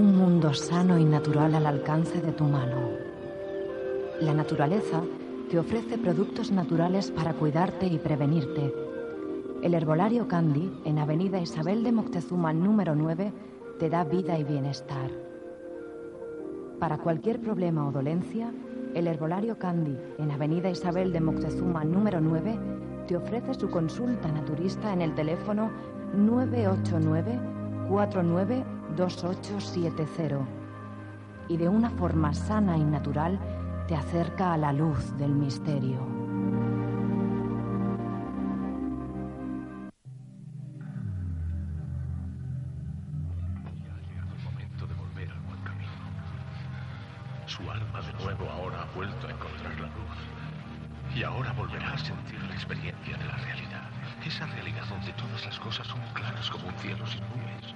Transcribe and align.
Un 0.00 0.16
mundo 0.16 0.54
sano 0.54 0.98
y 0.98 1.04
natural 1.04 1.54
al 1.54 1.66
alcance 1.66 2.22
de 2.22 2.32
tu 2.32 2.44
mano. 2.44 2.88
La 4.22 4.32
naturaleza 4.32 5.02
te 5.50 5.58
ofrece 5.58 5.98
productos 5.98 6.50
naturales 6.50 7.10
para 7.10 7.34
cuidarte 7.34 7.84
y 7.84 7.98
prevenirte. 7.98 8.72
El 9.62 9.74
Herbolario 9.74 10.26
Candy, 10.26 10.72
en 10.86 10.98
Avenida 10.98 11.38
Isabel 11.38 11.84
de 11.84 11.92
Moctezuma 11.92 12.54
número 12.54 12.94
9, 12.94 13.30
te 13.78 13.90
da 13.90 14.04
vida 14.04 14.38
y 14.38 14.44
bienestar. 14.44 15.10
Para 16.78 16.96
cualquier 16.96 17.38
problema 17.38 17.86
o 17.86 17.92
dolencia, 17.92 18.54
el 18.94 19.06
Herbolario 19.06 19.58
Candy, 19.58 19.98
en 20.16 20.30
Avenida 20.30 20.70
Isabel 20.70 21.12
de 21.12 21.20
Moctezuma 21.20 21.84
número 21.84 22.22
9, 22.22 22.58
te 23.06 23.18
ofrece 23.18 23.52
su 23.52 23.68
consulta 23.68 24.32
naturista 24.32 24.94
en 24.94 25.02
el 25.02 25.14
teléfono 25.14 25.70
989 26.14 27.38
49 27.90 28.79
2870 29.00 30.46
y 31.48 31.56
de 31.56 31.68
una 31.70 31.88
forma 31.88 32.34
sana 32.34 32.76
y 32.76 32.84
natural 32.84 33.40
te 33.88 33.94
acerca 33.94 34.52
a 34.52 34.58
la 34.58 34.74
luz 34.74 35.16
del 35.16 35.30
misterio. 35.30 35.98
Su 47.46 47.68
alma 47.70 48.00
de 48.02 48.12
nuevo 48.22 48.48
ahora 48.50 48.82
ha 48.82 48.94
vuelto 48.94 49.26
a 49.26 49.30
encontrar 49.30 49.80
la 49.80 49.86
luz. 49.86 51.16
Y 51.16 51.22
ahora 51.22 51.52
volverá 51.54 51.94
a 51.94 51.98
sentir 51.98 52.40
la 52.42 52.54
experiencia 52.54 53.16
de 53.16 53.24
la 53.24 53.36
realidad. 53.38 53.88
Esa 54.24 54.46
realidad 54.46 54.84
donde 54.88 55.12
todas 55.14 55.44
las 55.46 55.58
cosas 55.58 55.86
son 55.86 56.00
claras 56.12 56.50
como 56.50 56.68
un 56.68 56.74
cielo 56.74 57.04
sin 57.06 57.20
nubes. 57.20 57.69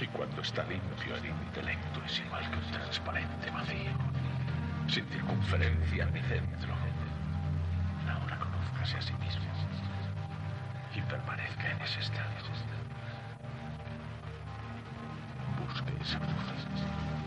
Y 0.00 0.06
cuando 0.06 0.40
está 0.40 0.64
limpio 0.64 1.14
el 1.14 1.26
intelecto 1.26 2.02
es 2.06 2.20
igual 2.20 2.50
que 2.50 2.56
un 2.56 2.70
transparente 2.72 3.50
vacío. 3.50 3.90
Sin 4.88 5.06
circunferencia 5.08 6.06
ni 6.06 6.22
centro. 6.22 6.74
Ahora 8.08 8.38
conózcase 8.38 8.96
a 8.96 9.02
sí 9.02 9.12
mismo. 9.14 9.44
Y 10.94 11.02
permanezca 11.02 11.70
en 11.70 11.82
ese 11.82 12.00
estado. 12.00 12.30
Busque 15.58 15.92
esa 16.00 16.18
luz. 16.18 17.19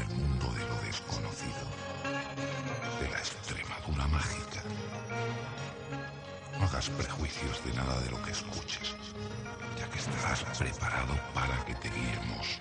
El 0.00 0.08
mundo 0.08 0.46
de 0.54 0.64
lo 0.66 0.76
desconocido, 0.82 1.66
de 3.00 3.08
la 3.10 3.18
extremadura 3.18 4.06
mágica. 4.08 4.62
No 6.58 6.66
hagas 6.66 6.88
prejuicios 6.90 7.64
de 7.64 7.72
nada 7.74 8.00
de 8.00 8.10
lo 8.10 8.22
que 8.22 8.30
escuches, 8.30 8.94
ya 9.78 9.88
que 9.90 9.98
estarás 9.98 10.44
preparado 10.58 11.14
para 11.34 11.56
que 11.64 11.74
te 11.74 11.90
guiemos 11.90 12.60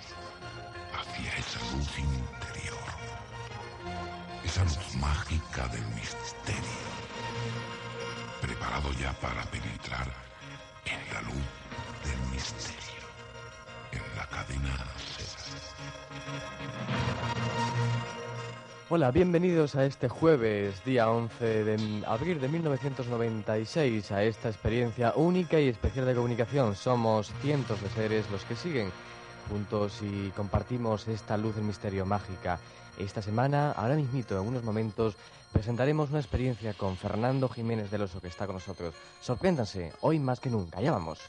hacia 0.93 1.35
esa 1.37 1.59
luz 1.75 1.97
interior, 1.97 2.87
esa 4.43 4.63
luz 4.63 4.95
mágica 4.95 5.67
del 5.67 5.85
misterio 5.87 6.91
preparado 8.41 8.91
ya 8.93 9.13
para 9.13 9.43
penetrar 9.43 10.30
Hola, 18.93 19.09
bienvenidos 19.11 19.77
a 19.77 19.85
este 19.85 20.09
jueves, 20.09 20.83
día 20.83 21.09
11 21.09 21.63
de 21.63 22.03
abril 22.05 22.41
de 22.41 22.49
1996, 22.49 24.11
a 24.11 24.21
esta 24.23 24.49
experiencia 24.49 25.13
única 25.15 25.57
y 25.61 25.69
especial 25.69 26.05
de 26.05 26.13
comunicación. 26.13 26.75
Somos 26.75 27.31
cientos 27.41 27.81
de 27.81 27.87
seres 27.87 28.29
los 28.29 28.43
que 28.43 28.57
siguen 28.57 28.91
juntos 29.49 30.01
y 30.01 30.31
compartimos 30.31 31.07
esta 31.07 31.37
luz 31.37 31.55
del 31.55 31.63
misterio 31.63 32.05
mágica. 32.05 32.59
Esta 32.97 33.21
semana, 33.21 33.71
ahora 33.71 33.95
mismito, 33.95 34.37
en 34.37 34.45
unos 34.45 34.63
momentos, 34.65 35.15
presentaremos 35.53 36.09
una 36.09 36.19
experiencia 36.19 36.73
con 36.73 36.97
Fernando 36.97 37.47
Jiménez 37.47 37.89
del 37.91 38.01
Oso 38.01 38.19
que 38.19 38.27
está 38.27 38.45
con 38.45 38.55
nosotros. 38.55 38.93
Sorpréndanse, 39.21 39.93
hoy 40.01 40.19
más 40.19 40.41
que 40.41 40.49
nunca, 40.49 40.81
ya 40.81 40.91
vamos. 40.91 41.21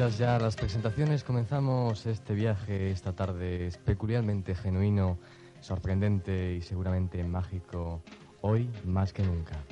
Hechas 0.00 0.16
ya 0.16 0.38
las 0.38 0.56
presentaciones, 0.56 1.24
comenzamos 1.24 2.06
este 2.06 2.32
viaje 2.32 2.90
esta 2.90 3.12
tarde 3.12 3.66
es 3.66 3.76
peculiarmente 3.76 4.54
genuino, 4.54 5.18
sorprendente 5.60 6.54
y 6.54 6.62
seguramente 6.62 7.22
mágico, 7.22 8.00
hoy 8.40 8.70
más 8.86 9.12
que 9.12 9.22
nunca. 9.22 9.62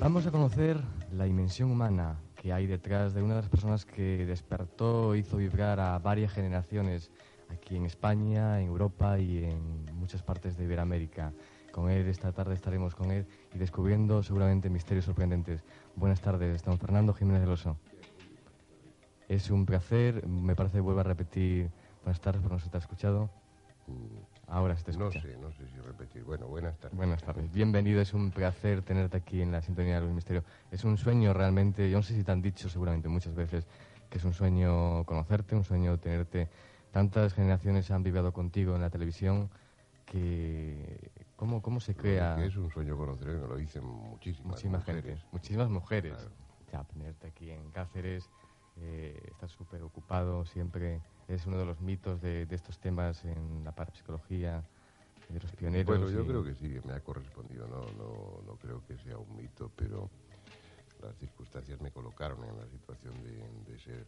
Vamos 0.00 0.26
a 0.26 0.30
conocer 0.30 0.80
la 1.12 1.24
dimensión 1.24 1.70
humana 1.70 2.16
que 2.34 2.54
hay 2.54 2.66
detrás 2.66 3.12
de 3.12 3.22
una 3.22 3.34
de 3.34 3.42
las 3.42 3.50
personas 3.50 3.84
que 3.84 4.24
despertó, 4.24 5.14
hizo 5.16 5.36
vibrar 5.36 5.78
a 5.80 5.98
varias 5.98 6.32
generaciones 6.32 7.10
aquí 7.50 7.76
en 7.76 7.84
España, 7.84 8.58
en 8.62 8.68
Europa 8.68 9.18
y 9.18 9.44
en 9.44 9.84
muchas 9.96 10.22
partes 10.22 10.56
de 10.56 10.64
Iberoamérica. 10.64 11.34
Con 11.74 11.90
él 11.90 12.06
esta 12.06 12.30
tarde 12.30 12.54
estaremos 12.54 12.94
con 12.94 13.10
él 13.10 13.26
y 13.52 13.58
descubriendo 13.58 14.22
seguramente 14.22 14.70
misterios 14.70 15.06
sorprendentes. 15.06 15.64
Buenas 15.96 16.20
tardes, 16.20 16.62
don 16.62 16.78
Fernando 16.78 17.12
Jiménez 17.12 17.40
del 17.40 17.50
Oso. 17.50 17.76
Es 19.28 19.50
un 19.50 19.66
placer, 19.66 20.24
me 20.24 20.54
parece 20.54 20.76
que 20.76 20.82
vuelvo 20.82 21.00
a 21.00 21.02
repetir. 21.02 21.68
Buenas 22.04 22.20
tardes, 22.20 22.40
por 22.42 22.52
no 22.52 22.60
se 22.60 22.68
te 22.68 22.76
ha 22.76 22.78
escuchado. 22.78 23.28
Ahora 24.46 24.76
se 24.76 24.84
te 24.84 24.92
No 24.96 25.08
escucha. 25.08 25.26
sé, 25.26 25.36
no 25.36 25.50
sé 25.50 25.66
si 25.66 25.76
repetir. 25.80 26.22
Bueno, 26.22 26.46
buenas 26.46 26.78
tardes. 26.78 26.96
Buenas 26.96 27.24
tardes. 27.24 27.52
Bienvenido, 27.52 28.00
es 28.00 28.14
un 28.14 28.30
placer 28.30 28.82
tenerte 28.82 29.16
aquí 29.16 29.42
en 29.42 29.50
la 29.50 29.60
sintonía 29.60 29.96
de 29.96 30.02
Luz 30.02 30.14
Misterio. 30.14 30.44
Es 30.70 30.84
un 30.84 30.96
sueño 30.96 31.32
realmente, 31.34 31.90
yo 31.90 31.96
no 31.96 32.02
sé 32.04 32.14
si 32.14 32.22
te 32.22 32.30
han 32.30 32.40
dicho 32.40 32.68
seguramente 32.68 33.08
muchas 33.08 33.34
veces 33.34 33.66
que 34.08 34.18
es 34.18 34.24
un 34.24 34.32
sueño 34.32 35.02
conocerte, 35.06 35.56
un 35.56 35.64
sueño 35.64 35.98
tenerte. 35.98 36.48
Tantas 36.92 37.34
generaciones 37.34 37.90
han 37.90 38.04
vivido 38.04 38.32
contigo 38.32 38.76
en 38.76 38.80
la 38.80 38.90
televisión 38.90 39.50
que... 40.06 41.10
¿Cómo, 41.36 41.62
cómo 41.62 41.80
se 41.80 41.94
crea 41.94 42.42
es 42.44 42.56
un 42.56 42.70
sueño 42.70 42.96
conocer, 42.96 43.28
me 43.28 43.48
lo 43.48 43.56
dicen 43.56 43.84
muchísimas, 43.84 44.52
muchísimas 44.52 44.80
mujeres. 44.80 45.04
gente, 45.04 45.26
muchísimas 45.32 45.68
mujeres? 45.70 46.14
Claro. 46.14 46.30
Ya, 46.72 46.84
tenerte 46.84 47.26
aquí 47.28 47.50
en 47.50 47.70
Cáceres, 47.70 48.30
eh, 48.76 49.20
estás 49.30 49.50
súper 49.50 49.82
ocupado 49.82 50.44
siempre. 50.44 51.00
Es 51.28 51.46
uno 51.46 51.58
de 51.58 51.64
los 51.64 51.80
mitos 51.80 52.20
de, 52.20 52.46
de 52.46 52.54
estos 52.54 52.78
temas 52.78 53.24
en 53.24 53.64
la 53.64 53.72
parapsicología, 53.72 54.64
de 55.28 55.40
los 55.40 55.52
pioneros. 55.52 55.86
Bueno, 55.86 56.10
yo 56.10 56.22
y- 56.22 56.26
creo 56.26 56.44
que 56.44 56.54
sí, 56.54 56.68
que 56.72 56.86
me 56.86 56.92
ha 56.94 57.00
correspondido. 57.00 57.66
No, 57.66 57.80
no, 57.92 58.42
no 58.46 58.56
creo 58.56 58.84
que 58.86 58.96
sea 58.98 59.18
un 59.18 59.36
mito, 59.36 59.70
pero 59.76 60.10
las 61.02 61.16
circunstancias 61.16 61.80
me 61.80 61.90
colocaron 61.90 62.44
en 62.44 62.56
la 62.58 62.68
situación 62.68 63.14
de, 63.22 63.72
de 63.72 63.78
ser 63.78 64.06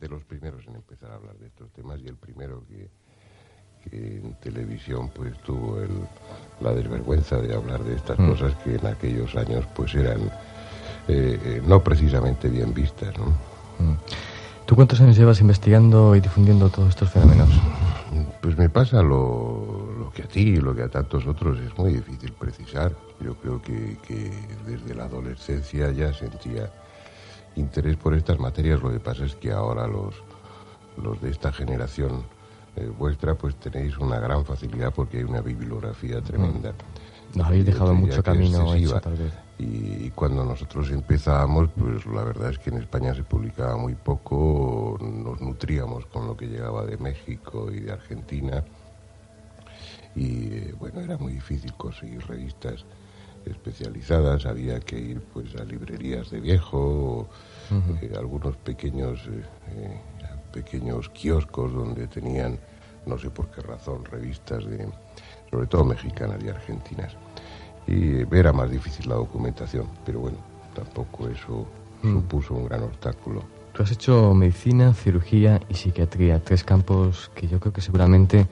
de 0.00 0.08
los 0.08 0.24
primeros 0.24 0.66
en 0.66 0.76
empezar 0.76 1.10
a 1.10 1.14
hablar 1.14 1.38
de 1.38 1.46
estos 1.46 1.72
temas 1.72 2.00
y 2.02 2.06
el 2.08 2.16
primero 2.16 2.64
que, 2.66 2.90
que 3.90 3.96
en 4.18 4.34
televisión 4.34 5.10
pues 5.14 5.36
tuvo 5.44 5.80
el- 5.80 6.06
la 6.60 6.72
desvergüenza 6.72 7.36
de 7.38 7.54
hablar 7.54 7.82
de 7.84 7.94
estas 7.96 8.18
Mm. 8.18 8.30
cosas 8.30 8.54
que 8.64 8.76
en 8.76 8.86
aquellos 8.86 9.34
años 9.36 9.64
pues 9.74 9.94
eran 9.94 10.20
eh, 11.08 11.38
eh, 11.44 11.62
no 11.64 11.82
precisamente 11.84 12.48
bien 12.48 12.74
vistas. 12.74 13.16
¿no? 13.18 13.26
Mm. 13.26 13.96
¿Tú 14.66 14.74
cuántos 14.74 15.00
años 15.00 15.16
llevas 15.16 15.40
investigando 15.40 16.16
y 16.16 16.20
difundiendo 16.20 16.68
todos 16.68 16.88
estos 16.88 17.10
fenómenos? 17.10 17.48
Pues 18.42 18.56
me 18.58 18.68
pasa 18.68 19.02
lo, 19.02 19.92
lo 19.98 20.10
que 20.12 20.22
a 20.22 20.26
ti 20.26 20.40
y 20.40 20.56
lo 20.56 20.74
que 20.74 20.82
a 20.82 20.88
tantos 20.88 21.26
otros 21.26 21.58
es 21.60 21.76
muy 21.78 21.92
difícil 21.92 22.32
precisar. 22.32 22.92
Yo 23.20 23.34
creo 23.36 23.62
que, 23.62 23.96
que 24.06 24.32
desde 24.66 24.94
la 24.94 25.04
adolescencia 25.04 25.90
ya 25.92 26.12
sentía 26.12 26.70
interés 27.54 27.96
por 27.96 28.14
estas 28.14 28.38
materias. 28.40 28.82
Lo 28.82 28.90
que 28.90 28.98
pasa 29.00 29.24
es 29.24 29.36
que 29.36 29.52
ahora 29.52 29.86
los, 29.86 30.14
los 31.00 31.20
de 31.20 31.30
esta 31.30 31.52
generación 31.52 32.22
eh, 32.76 32.90
vuestra 32.98 33.34
pues 33.34 33.56
tenéis 33.56 33.96
una 33.98 34.18
gran 34.18 34.44
facilidad 34.44 34.92
porque 34.92 35.18
hay 35.18 35.24
una 35.24 35.40
bibliografía 35.40 36.20
tremenda. 36.20 36.72
Nos 37.34 37.46
habéis 37.46 37.66
dejado 37.66 37.94
mucho 37.94 38.22
camino 38.22 38.74
hecho, 38.74 39.00
tal 39.00 39.16
vez. 39.16 39.32
Y 39.58 40.10
cuando 40.10 40.44
nosotros 40.44 40.90
empezábamos, 40.90 41.70
pues 41.76 42.04
la 42.06 42.22
verdad 42.22 42.50
es 42.50 42.58
que 42.58 42.70
en 42.70 42.76
España 42.76 43.14
se 43.14 43.22
publicaba 43.22 43.76
muy 43.76 43.94
poco, 43.94 44.98
nos 45.00 45.40
nutríamos 45.40 46.04
con 46.06 46.26
lo 46.26 46.36
que 46.36 46.46
llegaba 46.46 46.84
de 46.84 46.98
México 46.98 47.70
y 47.72 47.80
de 47.80 47.92
Argentina. 47.92 48.62
Y 50.14 50.46
eh, 50.48 50.74
bueno, 50.78 51.00
era 51.00 51.16
muy 51.16 51.32
difícil 51.32 51.72
conseguir 51.74 52.26
revistas 52.26 52.84
especializadas, 53.46 54.44
había 54.44 54.80
que 54.80 54.98
ir 54.98 55.20
pues 55.32 55.54
a 55.56 55.64
librerías 55.64 56.30
de 56.30 56.40
viejo, 56.40 57.28
eh, 58.02 58.12
algunos 58.16 58.56
pequeños 58.56 59.20
eh, 59.68 60.00
pequeños 60.46 61.08
kioscos 61.10 61.72
donde 61.72 62.06
tenían, 62.06 62.58
no 63.06 63.18
sé 63.18 63.30
por 63.30 63.48
qué 63.50 63.60
razón, 63.62 64.04
revistas 64.04 64.64
de, 64.66 64.88
sobre 65.50 65.66
todo 65.66 65.84
mexicanas 65.84 66.42
y 66.44 66.48
argentinas. 66.48 67.12
Y 67.86 68.22
era 68.34 68.52
más 68.52 68.70
difícil 68.70 69.08
la 69.08 69.14
documentación, 69.16 69.86
pero 70.04 70.20
bueno, 70.20 70.38
tampoco 70.74 71.28
eso 71.28 71.66
Mm. 72.02 72.12
supuso 72.12 72.54
un 72.54 72.66
gran 72.66 72.82
obstáculo. 72.82 73.42
Tú 73.72 73.82
has 73.82 73.90
hecho 73.90 74.34
medicina, 74.34 74.92
cirugía 74.92 75.60
y 75.68 75.74
psiquiatría, 75.74 76.42
tres 76.44 76.62
campos 76.62 77.30
que 77.34 77.48
yo 77.48 77.58
creo 77.58 77.72
que 77.72 77.80
seguramente 77.80 78.46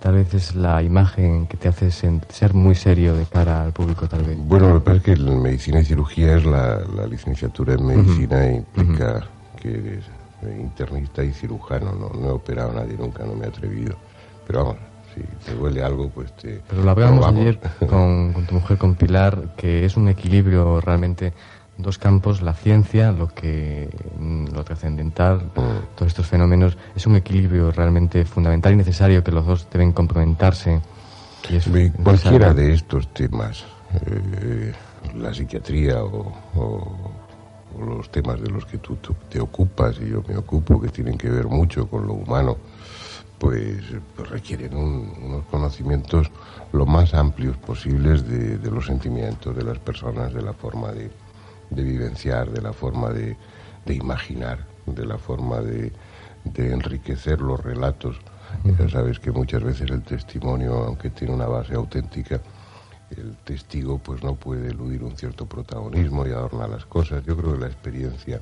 tal 0.00 0.14
vez 0.14 0.32
es 0.32 0.54
la 0.54 0.80
imagen 0.82 1.48
que 1.48 1.56
te 1.56 1.66
hace 1.68 1.90
ser 1.90 2.54
muy 2.54 2.76
serio 2.76 3.14
de 3.16 3.24
cara 3.24 3.62
al 3.64 3.72
público, 3.72 4.08
tal 4.08 4.22
vez. 4.22 4.38
Bueno, 4.38 4.68
lo 4.68 4.74
que 4.76 4.80
pasa 4.84 4.96
es 4.98 5.02
que 5.02 5.16
la 5.16 5.32
medicina 5.32 5.80
y 5.80 5.84
cirugía 5.84 6.36
es 6.36 6.44
la, 6.44 6.78
la 6.94 7.06
licenciatura 7.06 7.74
en 7.74 7.84
medicina 7.84 8.46
e 8.46 8.56
implica 8.56 9.26
que 9.60 9.70
eres 9.70 10.04
eh, 10.06 10.10
internista 10.42 11.22
y 11.24 11.32
cirujano. 11.32 11.92
No, 11.92 12.08
no 12.10 12.28
he 12.28 12.32
operado 12.32 12.70
a 12.70 12.74
nadie 12.74 12.96
nunca, 12.96 13.24
no 13.24 13.34
me 13.34 13.46
he 13.46 13.48
atrevido. 13.48 13.96
Pero 14.46 14.64
vamos, 14.64 14.76
si 15.14 15.20
te 15.44 15.54
duele 15.54 15.82
algo, 15.82 16.08
pues 16.10 16.32
te. 16.36 16.60
Pero 16.68 16.82
lo 16.82 16.90
hablábamos 16.90 17.26
ayer 17.26 17.58
con, 17.88 18.32
con 18.32 18.46
tu 18.46 18.54
mujer, 18.54 18.78
con 18.78 18.94
Pilar, 18.94 19.48
que 19.56 19.84
es 19.84 19.96
un 19.96 20.08
equilibrio 20.08 20.80
realmente, 20.80 21.32
dos 21.76 21.98
campos, 21.98 22.40
la 22.42 22.54
ciencia, 22.54 23.12
lo 23.12 23.28
que 23.28 23.88
mm, 24.18 24.46
lo 24.54 24.64
trascendental, 24.64 25.38
Mm. 25.54 25.96
todos 25.96 26.08
estos 26.08 26.26
fenómenos, 26.26 26.76
es 26.96 27.06
un 27.06 27.16
equilibrio 27.16 27.70
realmente 27.72 28.24
fundamental 28.24 28.72
y 28.72 28.76
necesario 28.76 29.22
que 29.24 29.32
los 29.32 29.46
dos 29.46 29.66
deben 29.72 29.92
complementarse. 29.92 30.80
Y 31.50 31.56
es 31.56 31.70
Ve, 31.70 31.84
necesario. 31.84 32.04
Cualquiera 32.04 32.54
de 32.54 32.74
estos 32.74 33.12
temas, 33.14 33.64
eh, 34.06 34.72
la 35.14 35.32
psiquiatría 35.32 36.02
o- 36.02 36.32
o 36.56 37.12
los 37.86 38.10
temas 38.10 38.40
de 38.40 38.50
los 38.50 38.64
que 38.66 38.78
tú, 38.78 38.96
tú 38.96 39.14
te 39.28 39.40
ocupas 39.40 39.98
y 40.00 40.08
yo 40.08 40.22
me 40.28 40.36
ocupo, 40.36 40.80
que 40.80 40.88
tienen 40.88 41.16
que 41.18 41.28
ver 41.30 41.46
mucho 41.46 41.88
con 41.88 42.06
lo 42.06 42.14
humano, 42.14 42.56
pues, 43.38 43.82
pues 44.16 44.28
requieren 44.30 44.74
un- 44.76 45.12
unos 45.22 45.44
conocimientos 45.46 46.30
lo 46.72 46.86
más 46.86 47.14
amplios 47.14 47.56
posibles 47.56 48.26
de, 48.28 48.58
de 48.58 48.70
los 48.70 48.86
sentimientos 48.86 49.54
de 49.56 49.64
las 49.64 49.78
personas, 49.78 50.34
de 50.34 50.42
la 50.42 50.52
forma 50.52 50.92
de, 50.92 51.10
de 51.70 51.82
vivenciar, 51.82 52.50
de 52.50 52.60
la 52.60 52.72
forma 52.72 53.10
de, 53.10 53.36
de 53.86 53.94
imaginar, 53.94 54.66
de 54.86 55.06
la 55.06 55.18
forma 55.18 55.60
de, 55.60 55.92
de 56.44 56.72
enriquecer 56.72 57.40
los 57.40 57.60
relatos. 57.62 58.16
Ya 58.78 58.88
sabes 58.88 59.18
que 59.20 59.30
muchas 59.30 59.62
veces 59.62 59.90
el 59.90 60.02
testimonio, 60.02 60.72
aunque 60.84 61.10
tiene 61.10 61.34
una 61.34 61.46
base 61.46 61.74
auténtica, 61.74 62.40
el 63.16 63.36
testigo 63.44 63.98
pues 63.98 64.22
no 64.22 64.34
puede 64.34 64.68
eludir 64.68 65.02
un 65.02 65.16
cierto 65.16 65.46
protagonismo 65.46 66.26
y 66.26 66.30
adornar 66.30 66.68
las 66.70 66.84
cosas. 66.84 67.24
Yo 67.24 67.36
creo 67.36 67.54
que 67.54 67.60
la 67.60 67.66
experiencia 67.66 68.40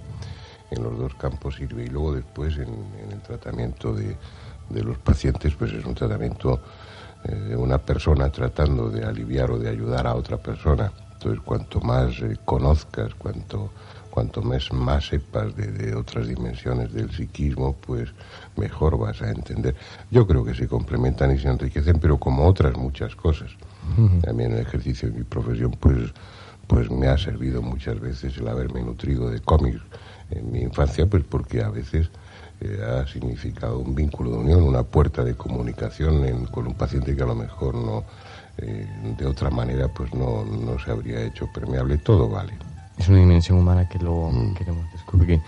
en 0.70 0.82
los 0.82 0.98
dos 0.98 1.14
campos 1.14 1.56
sirve 1.56 1.84
y 1.84 1.88
luego 1.88 2.14
después 2.14 2.56
en, 2.58 2.74
el 3.10 3.20
tratamiento 3.22 3.94
de, 3.94 4.16
los 4.70 4.98
pacientes 4.98 5.54
pues 5.54 5.72
es 5.72 5.84
un 5.84 5.94
tratamiento 5.94 6.60
eh, 7.24 7.34
de 7.34 7.56
una 7.56 7.78
persona 7.78 8.30
tratando 8.30 8.90
de 8.90 9.04
aliviar 9.04 9.50
o 9.50 9.58
de 9.58 9.68
ayudar 9.68 10.06
a 10.06 10.14
otra 10.14 10.38
persona. 10.38 10.92
Entonces 11.12 11.40
cuanto 11.44 11.80
más 11.80 12.18
eh, 12.20 12.36
conozcas, 12.44 13.14
cuanto 13.14 13.70
cuanto 14.16 14.40
más, 14.40 14.72
más 14.72 15.08
sepas 15.08 15.54
de, 15.54 15.66
de 15.72 15.94
otras 15.94 16.26
dimensiones 16.26 16.90
del 16.94 17.10
psiquismo, 17.10 17.76
pues 17.86 18.08
mejor 18.56 18.96
vas 18.96 19.20
a 19.20 19.30
entender. 19.30 19.74
Yo 20.10 20.26
creo 20.26 20.42
que 20.42 20.54
se 20.54 20.66
complementan 20.68 21.32
y 21.32 21.38
se 21.38 21.48
enriquecen, 21.48 21.98
pero 22.00 22.16
como 22.16 22.46
otras 22.46 22.74
muchas 22.78 23.14
cosas. 23.14 23.50
También 24.22 24.52
el 24.52 24.60
ejercicio 24.60 25.10
de 25.10 25.18
mi 25.18 25.24
profesión, 25.24 25.72
pues, 25.78 26.14
pues 26.66 26.90
me 26.90 27.08
ha 27.08 27.18
servido 27.18 27.60
muchas 27.60 28.00
veces 28.00 28.38
el 28.38 28.48
haberme 28.48 28.82
nutrido 28.82 29.28
de 29.28 29.40
cómics 29.40 29.82
en 30.30 30.50
mi 30.50 30.60
infancia, 30.62 31.04
pues 31.04 31.22
porque 31.28 31.62
a 31.62 31.68
veces 31.68 32.08
eh, 32.62 32.80
ha 32.82 33.06
significado 33.06 33.78
un 33.78 33.94
vínculo 33.94 34.30
de 34.30 34.38
unión, 34.38 34.62
una 34.62 34.82
puerta 34.82 35.24
de 35.24 35.34
comunicación 35.34 36.24
en- 36.24 36.46
con 36.46 36.66
un 36.66 36.74
paciente 36.74 37.14
que 37.14 37.22
a 37.22 37.26
lo 37.26 37.34
mejor 37.34 37.74
no, 37.74 38.02
eh, 38.56 38.86
de 39.18 39.26
otra 39.26 39.50
manera, 39.50 39.88
pues 39.88 40.14
no, 40.14 40.42
no 40.42 40.78
se 40.78 40.90
habría 40.90 41.20
hecho 41.22 41.46
permeable. 41.52 41.98
Todo 41.98 42.30
vale. 42.30 42.54
Es 42.98 43.08
una 43.08 43.18
dimensión 43.18 43.58
humana 43.58 43.88
que 43.88 43.98
luego 43.98 44.32
queremos 44.56 44.90
descubrir. 44.92 45.40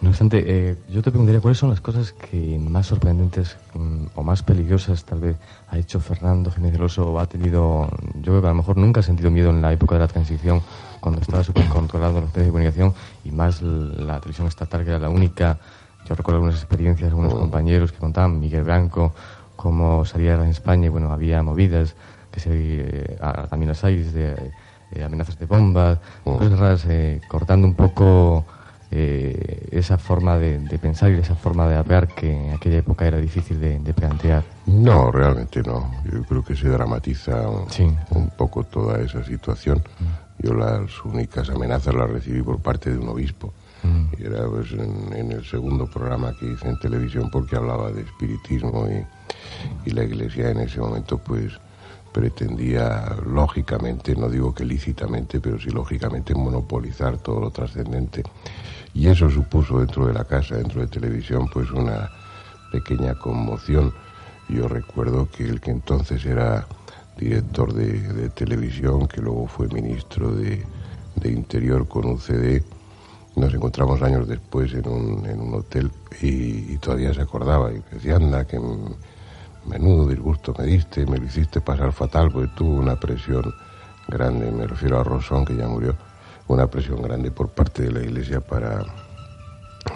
No 0.00 0.10
obstante, 0.10 0.44
eh, 0.46 0.76
yo 0.90 1.02
te 1.02 1.10
preguntaría 1.10 1.40
cuáles 1.40 1.56
son 1.58 1.70
las 1.70 1.80
cosas 1.80 2.12
que 2.12 2.58
más 2.58 2.86
sorprendentes 2.86 3.56
mm, 3.74 4.06
o 4.14 4.22
más 4.22 4.42
peligrosas 4.42 5.04
tal 5.04 5.20
vez 5.20 5.36
ha 5.70 5.78
hecho 5.78 6.00
Fernando 6.00 6.50
Jiménez 6.50 6.74
del 6.74 6.82
Oso 6.82 7.12
o 7.12 7.18
ha 7.18 7.26
tenido, 7.26 7.88
yo 8.16 8.22
creo 8.32 8.40
que 8.42 8.46
a 8.46 8.50
lo 8.50 8.56
mejor 8.56 8.76
nunca 8.76 9.00
ha 9.00 9.02
sentido 9.02 9.30
miedo 9.30 9.48
en 9.50 9.62
la 9.62 9.72
época 9.72 9.94
de 9.94 10.02
la 10.02 10.08
transición 10.08 10.60
cuando 11.00 11.20
estaba 11.22 11.42
súper 11.42 11.66
controlado 11.68 12.20
los 12.20 12.30
medios 12.30 12.46
de 12.46 12.50
comunicación 12.50 12.94
y 13.24 13.30
más 13.30 13.62
la 13.62 14.20
televisión 14.20 14.48
estatal 14.48 14.84
que 14.84 14.90
era 14.90 14.98
la 14.98 15.08
única. 15.08 15.58
Yo 16.06 16.14
recuerdo 16.14 16.38
algunas 16.38 16.56
experiencias, 16.56 17.08
algunos 17.10 17.34
compañeros 17.34 17.90
que 17.90 17.98
contaban, 17.98 18.38
Miguel 18.38 18.64
Blanco, 18.64 19.12
cómo 19.56 20.04
salía 20.04 20.34
en 20.34 20.42
España 20.50 20.86
y 20.86 20.88
bueno, 20.90 21.10
había 21.10 21.42
movidas, 21.42 21.94
que 22.30 22.40
se, 22.40 22.50
eh, 22.52 23.16
a- 23.20 23.46
también 23.46 23.68
las 23.70 23.82
hay, 23.82 24.02
de 24.02 24.52
eh, 24.92 25.02
amenazas 25.04 25.38
de 25.38 25.46
bombas, 25.46 25.98
cosas 26.24 26.58
raras, 26.58 26.84
eh, 26.88 27.20
cortando 27.28 27.66
un 27.66 27.74
poco 27.74 28.44
eh, 28.90 29.68
esa 29.72 29.98
forma 29.98 30.38
de, 30.38 30.58
de 30.58 30.78
pensar 30.78 31.10
y 31.10 31.14
esa 31.14 31.34
forma 31.34 31.66
de 31.68 31.76
hablar 31.76 32.08
que 32.08 32.32
en 32.48 32.54
aquella 32.54 32.78
época 32.78 33.04
era 33.06 33.18
difícil 33.18 33.60
de, 33.60 33.78
de 33.80 33.92
plantear. 33.94 34.44
No, 34.66 35.10
realmente 35.10 35.62
no. 35.62 35.90
Yo 36.04 36.22
creo 36.24 36.44
que 36.44 36.54
se 36.54 36.68
dramatiza 36.68 37.48
un, 37.48 37.68
Sí. 37.70 37.92
un 38.10 38.30
poco 38.30 38.62
toda 38.64 39.00
esa 39.00 39.24
situación. 39.24 39.82
Yo 40.38 40.54
las 40.54 41.04
únicas 41.04 41.48
amenazas 41.50 41.94
las 41.94 42.08
recibí 42.10 42.42
por 42.42 42.58
parte 42.60 42.90
de 42.92 42.98
un 42.98 43.08
obispo. 43.08 43.52
Y 44.18 44.24
era 44.24 44.48
pues, 44.48 44.72
en, 44.72 45.12
en 45.12 45.30
el 45.30 45.44
segundo 45.44 45.86
programa 45.86 46.32
que 46.40 46.46
hice 46.52 46.68
en 46.68 46.76
televisión 46.80 47.30
porque 47.30 47.54
hablaba 47.54 47.92
de 47.92 48.02
espiritismo 48.02 48.88
y, 48.88 49.88
y 49.88 49.92
la 49.92 50.02
iglesia 50.02 50.50
en 50.50 50.58
ese 50.58 50.80
momento 50.80 51.18
pues 51.18 51.52
pretendía 52.16 53.14
lógicamente, 53.26 54.16
no 54.16 54.30
digo 54.30 54.54
que 54.54 54.64
lícitamente, 54.64 55.38
pero 55.38 55.60
sí 55.60 55.68
lógicamente 55.68 56.34
monopolizar 56.34 57.18
todo 57.18 57.40
lo 57.40 57.50
trascendente. 57.50 58.22
Y 58.94 59.08
eso 59.08 59.28
supuso 59.28 59.80
dentro 59.80 60.06
de 60.06 60.14
la 60.14 60.24
casa, 60.24 60.56
dentro 60.56 60.80
de 60.80 60.86
televisión, 60.86 61.46
pues 61.52 61.70
una 61.70 62.10
pequeña 62.72 63.16
conmoción. 63.16 63.92
Yo 64.48 64.66
recuerdo 64.66 65.28
que 65.30 65.44
el 65.44 65.60
que 65.60 65.72
entonces 65.72 66.24
era 66.24 66.66
director 67.18 67.74
de, 67.74 68.30
televisión, 68.30 69.08
que 69.08 69.20
luego 69.20 69.46
fue 69.46 69.68
ministro 69.68 70.30
de, 70.30 70.64
Interior 71.22 71.86
con 71.88 72.06
un 72.06 72.18
CD, 72.18 72.62
nos 73.34 73.52
encontramos 73.52 74.00
años 74.00 74.28
después 74.28 74.72
en 74.72 74.88
un, 74.88 75.26
en 75.26 75.40
un 75.40 75.54
hotel 75.54 75.90
y, 76.22 76.72
y 76.72 76.78
todavía 76.78 77.12
se 77.12 77.20
acordaba 77.20 77.72
y 77.72 77.82
decía, 77.90 78.16
anda, 78.16 78.46
que 78.46 78.58
menudo 79.66 80.08
disgusto 80.08 80.54
me 80.58 80.64
diste, 80.64 81.04
me 81.06 81.18
lo 81.18 81.24
hiciste 81.26 81.60
pasar 81.60 81.92
fatal, 81.92 82.30
porque 82.30 82.50
tuvo 82.54 82.76
una 82.80 82.96
presión 82.96 83.54
grande, 84.08 84.50
me 84.50 84.66
refiero 84.66 85.00
a 85.00 85.04
Rosón, 85.04 85.44
que 85.44 85.56
ya 85.56 85.66
murió, 85.68 85.94
una 86.48 86.66
presión 86.68 87.02
grande 87.02 87.30
por 87.30 87.48
parte 87.50 87.82
de 87.84 87.92
la 87.92 88.00
iglesia 88.02 88.40
para, 88.40 88.84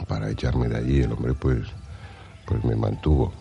para 0.08 0.28
echarme 0.30 0.68
de 0.68 0.76
allí. 0.76 1.00
El 1.02 1.12
hombre 1.12 1.34
pues, 1.34 1.60
pues 2.44 2.64
me 2.64 2.74
mantuvo. 2.74 3.32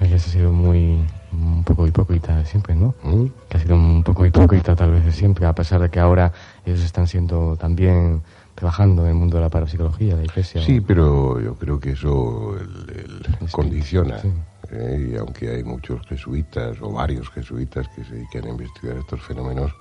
Ella 0.00 0.16
ha 0.16 0.18
sido 0.20 0.52
muy, 0.52 1.04
un 1.32 1.64
poco 1.64 1.86
hipócrita 1.86 2.44
siempre, 2.44 2.74
¿no? 2.74 2.94
¿Mm? 3.02 3.24
Que 3.48 3.56
ha 3.56 3.60
sido 3.60 3.74
un 3.74 4.04
poco 4.04 4.24
hipócrita 4.26 4.76
tal 4.76 4.92
vez 4.92 5.04
de 5.04 5.12
siempre, 5.12 5.46
a 5.46 5.54
pesar 5.54 5.80
de 5.80 5.88
que 5.90 5.98
ahora 5.98 6.32
ellos 6.64 6.80
están 6.82 7.06
siendo 7.08 7.56
también 7.56 8.22
trabajando 8.54 9.02
en 9.04 9.08
el 9.08 9.14
mundo 9.14 9.36
de 9.38 9.42
la 9.44 9.48
parapsicología, 9.50 10.14
la 10.16 10.24
iglesia. 10.24 10.62
Sí, 10.62 10.80
pero 10.80 11.40
yo 11.40 11.54
creo 11.54 11.80
que 11.80 11.92
eso 11.92 12.56
el- 12.58 12.90
el 12.90 13.46
Es- 13.46 13.52
condiciona. 13.52 14.18
sí. 14.20 14.30
¿Eh? 14.70 15.10
Y 15.12 15.16
aunque 15.16 15.50
hay 15.50 15.64
muchos 15.64 16.06
jesuitas 16.06 16.76
o 16.80 16.92
varios 16.92 17.28
jesuitas 17.30 17.88
que 17.88 18.04
se 18.04 18.14
dedican 18.14 18.46
a 18.46 18.50
investigar 18.50 18.96
estos 18.96 19.22
fenómenos, 19.22 19.72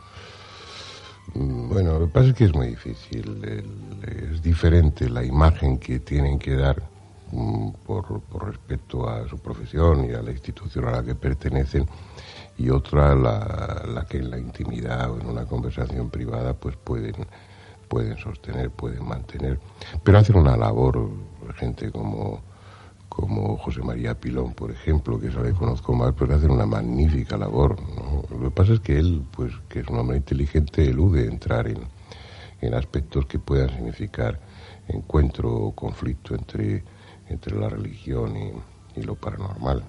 Mm, 1.34 1.70
Bueno, 1.70 2.00
lo 2.00 2.08
que 2.08 2.12
pasa 2.14 2.30
es 2.30 2.36
que 2.36 2.46
es 2.46 2.54
muy 2.54 2.68
difícil. 2.68 3.44
El- 3.44 4.32
es 4.34 4.42
diferente 4.42 5.10
la 5.10 5.24
imagen 5.24 5.78
que 5.80 6.00
tienen 6.00 6.40
que 6.40 6.56
dar 6.56 6.90
mm, 7.32 7.72
por, 7.86 8.22
por 8.22 8.46
respecto 8.48 9.10
a 9.10 9.28
su 9.28 9.38
profesión 9.40 10.06
y 10.06 10.14
a 10.14 10.22
la 10.22 10.32
institución 10.32 10.86
a 10.88 10.92
la 10.92 11.04
que 11.04 11.16
pertenecen 11.16 11.86
y 12.58 12.70
otra 12.70 13.16
la, 13.16 13.84
la 13.94 14.06
que 14.06 14.18
en 14.20 14.32
la 14.32 14.38
intimidad 14.40 15.12
o 15.12 15.20
en 15.20 15.28
una 15.28 15.46
conversación 15.46 16.10
privada 16.10 16.54
pues 16.54 16.78
pueden 16.78 17.16
pueden 17.90 18.18
sostener, 18.18 18.70
pueden 18.72 19.06
mantener, 19.08 19.60
pero 20.04 20.18
hacen 20.20 20.36
una 20.38 20.58
labor 20.58 21.10
gente 21.56 21.92
como 21.92 22.42
como 23.18 23.58
José 23.58 23.82
María 23.82 24.14
Pilón, 24.14 24.54
por 24.54 24.70
ejemplo, 24.70 25.20
que 25.20 25.30
es 25.30 25.36
a 25.36 25.42
le 25.42 25.52
conozco 25.52 25.92
más, 25.92 26.14
pues 26.14 26.30
hacen 26.30 26.52
una 26.52 26.68
magnífica 26.68 27.36
labor. 27.36 27.76
Lo 28.30 28.40
que 28.40 28.52
pasa 28.52 28.74
es 28.74 28.80
que 28.80 29.00
él, 29.00 29.24
pues 29.36 29.52
que 29.68 29.80
es 29.80 29.88
un 29.88 29.98
hombre 29.98 30.18
inteligente, 30.18 30.88
elude 30.88 31.26
entrar 31.26 31.68
en, 31.68 31.80
en 32.62 32.74
aspectos 32.76 33.26
que 33.26 33.40
puedan 33.40 33.72
significar 33.72 34.40
encuentro 34.88 35.52
o 35.52 35.72
conflicto 35.74 36.36
entre, 36.36 36.84
entre 37.28 37.60
la 37.60 37.70
religión 37.70 38.38
y, 38.38 39.00
y 39.00 39.04
lo 39.04 39.16
paranormal. 39.16 39.84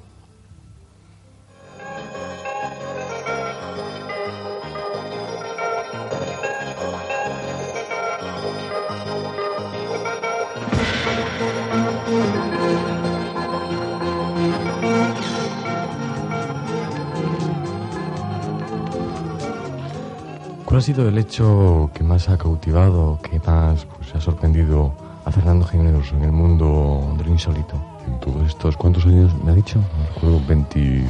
Sido 20.88 21.06
el 21.06 21.18
hecho 21.18 21.90
que 21.92 22.02
más 22.02 22.30
ha 22.30 22.38
cautivado, 22.38 23.18
que 23.22 23.38
más 23.46 23.84
pues, 23.84 24.14
ha 24.14 24.20
sorprendido 24.22 24.94
a 25.26 25.30
Fernando 25.30 25.66
Jiménez 25.66 26.10
en 26.14 26.24
el 26.24 26.32
mundo 26.32 27.14
del 27.18 27.28
insólito? 27.28 27.74
En 28.06 28.18
todos 28.20 28.46
estos, 28.46 28.74
¿cuántos 28.78 29.04
años 29.04 29.30
me 29.44 29.52
ha 29.52 29.54
dicho? 29.54 29.78
Recuerdo, 30.14 30.40
20... 30.48 31.04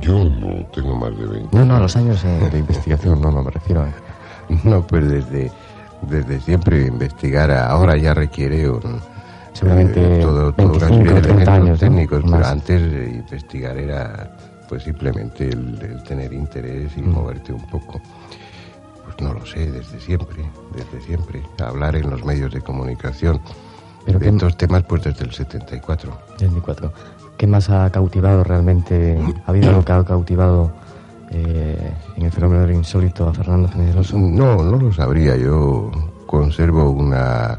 Yo 0.00 0.22
no 0.22 0.64
tengo 0.66 0.94
más 0.94 1.10
de 1.18 1.26
20. 1.26 1.56
No, 1.56 1.64
no, 1.64 1.80
los 1.80 1.96
años 1.96 2.22
eh, 2.24 2.48
de 2.52 2.58
investigación, 2.58 3.20
no, 3.20 3.32
no, 3.32 3.42
me 3.42 3.50
refiero 3.50 3.82
a... 3.82 3.88
No, 4.62 4.86
pues 4.86 5.10
desde, 5.10 5.50
desde 6.02 6.40
siempre 6.40 6.86
investigar. 6.86 7.50
Ahora 7.50 7.96
ya 7.96 8.14
requiere 8.14 8.70
un, 8.70 9.00
Seguramente 9.54 10.18
eh, 10.18 10.20
todo, 10.22 10.52
toda 10.52 10.68
una 10.68 10.86
25, 10.86 10.94
serie 10.94 11.14
de 11.14 11.20
30 11.20 11.32
elementos 11.32 11.48
años, 11.48 11.68
¿no? 11.82 11.88
técnicos, 11.88 12.24
Más. 12.26 12.32
pero 12.32 12.46
antes 12.46 12.82
eh, 12.92 13.22
investigar 13.26 13.76
era 13.76 14.30
pues 14.68 14.84
simplemente 14.84 15.48
el, 15.48 15.80
el 15.82 16.02
tener 16.04 16.32
interés 16.32 16.92
y 16.96 17.00
Mm. 17.00 17.10
moverte 17.12 17.52
un 17.52 17.66
poco. 17.66 18.00
No 19.20 19.32
lo 19.34 19.44
sé, 19.44 19.70
desde 19.70 19.98
siempre, 20.00 20.44
desde 20.74 21.00
siempre. 21.04 21.42
Hablar 21.58 21.96
en 21.96 22.08
los 22.10 22.24
medios 22.24 22.52
de 22.52 22.60
comunicación 22.60 23.40
Pero 24.04 24.18
de 24.18 24.28
estos 24.28 24.56
temas 24.56 24.82
pues 24.84 25.02
desde 25.02 25.24
el 25.24 25.32
74. 25.32 26.16
24. 26.38 26.92
¿Qué 27.36 27.46
más 27.46 27.68
ha 27.70 27.90
cautivado 27.90 28.42
realmente? 28.44 29.18
¿Ha 29.46 29.50
habido 29.50 29.70
algo 29.70 29.84
que 29.84 29.92
ha 29.92 30.04
cautivado 30.04 30.72
eh, 31.30 31.92
en 32.16 32.24
el 32.24 32.32
fenómeno 32.32 32.62
del 32.62 32.76
insólito 32.76 33.28
a 33.28 33.34
Fernando 33.34 33.68
Alonso? 33.74 34.18
No, 34.18 34.62
no 34.62 34.76
lo 34.76 34.92
sabría. 34.92 35.36
Yo 35.36 35.90
conservo 36.26 36.90
una, 36.90 37.58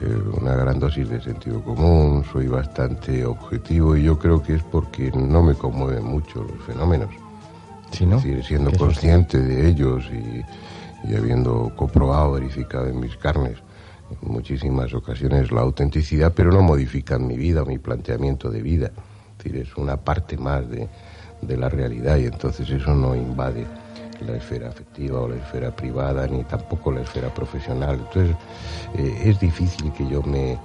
eh, 0.00 0.18
una 0.40 0.54
gran 0.54 0.78
dosis 0.78 1.08
de 1.08 1.20
sentido 1.20 1.60
común, 1.62 2.24
soy 2.32 2.46
bastante 2.48 3.24
objetivo 3.24 3.96
y 3.96 4.02
yo 4.04 4.18
creo 4.18 4.42
que 4.42 4.54
es 4.56 4.62
porque 4.64 5.10
no 5.12 5.42
me 5.42 5.54
conmueven 5.54 6.04
mucho 6.04 6.42
los 6.42 6.60
fenómenos. 6.66 7.10
Sí, 7.92 8.04
¿no? 8.04 8.16
Es 8.18 8.24
decir, 8.24 8.44
siendo 8.44 8.70
¿Qué 8.70 8.76
es 8.76 8.80
lo 8.82 8.88
que- 8.88 8.94
consciente 8.94 9.38
de 9.40 9.68
ellos 9.68 10.04
y, 10.12 10.44
y 11.04 11.14
habiendo 11.14 11.72
comprobado, 11.76 12.32
verificado 12.32 12.86
en 12.86 13.00
mis 13.00 13.16
carnes 13.16 13.58
en 14.10 14.32
muchísimas 14.32 14.94
ocasiones 14.94 15.52
la 15.52 15.60
autenticidad, 15.60 16.32
pero 16.34 16.50
no 16.50 16.62
modifican 16.62 17.26
mi 17.26 17.36
vida 17.36 17.62
o 17.62 17.66
mi 17.66 17.78
planteamiento 17.78 18.50
de 18.50 18.62
vida. 18.62 18.90
Es 19.38 19.44
decir, 19.44 19.56
es 19.60 19.76
una 19.76 19.96
parte 19.96 20.36
más 20.36 20.68
de, 20.68 20.88
de 21.42 21.56
la 21.56 21.68
realidad 21.68 22.16
y 22.16 22.26
entonces 22.26 22.68
eso 22.70 22.94
no 22.94 23.14
invade 23.14 23.66
la 24.26 24.36
esfera 24.36 24.68
afectiva 24.68 25.20
o 25.20 25.28
la 25.28 25.36
esfera 25.36 25.74
privada 25.74 26.26
ni 26.26 26.42
tampoco 26.44 26.90
la 26.90 27.02
esfera 27.02 27.32
profesional. 27.32 28.00
Entonces 28.00 28.36
eh, 28.96 29.22
es 29.26 29.38
difícil 29.38 29.92
que 29.92 30.06
yo 30.08 30.22
me, 30.22 30.58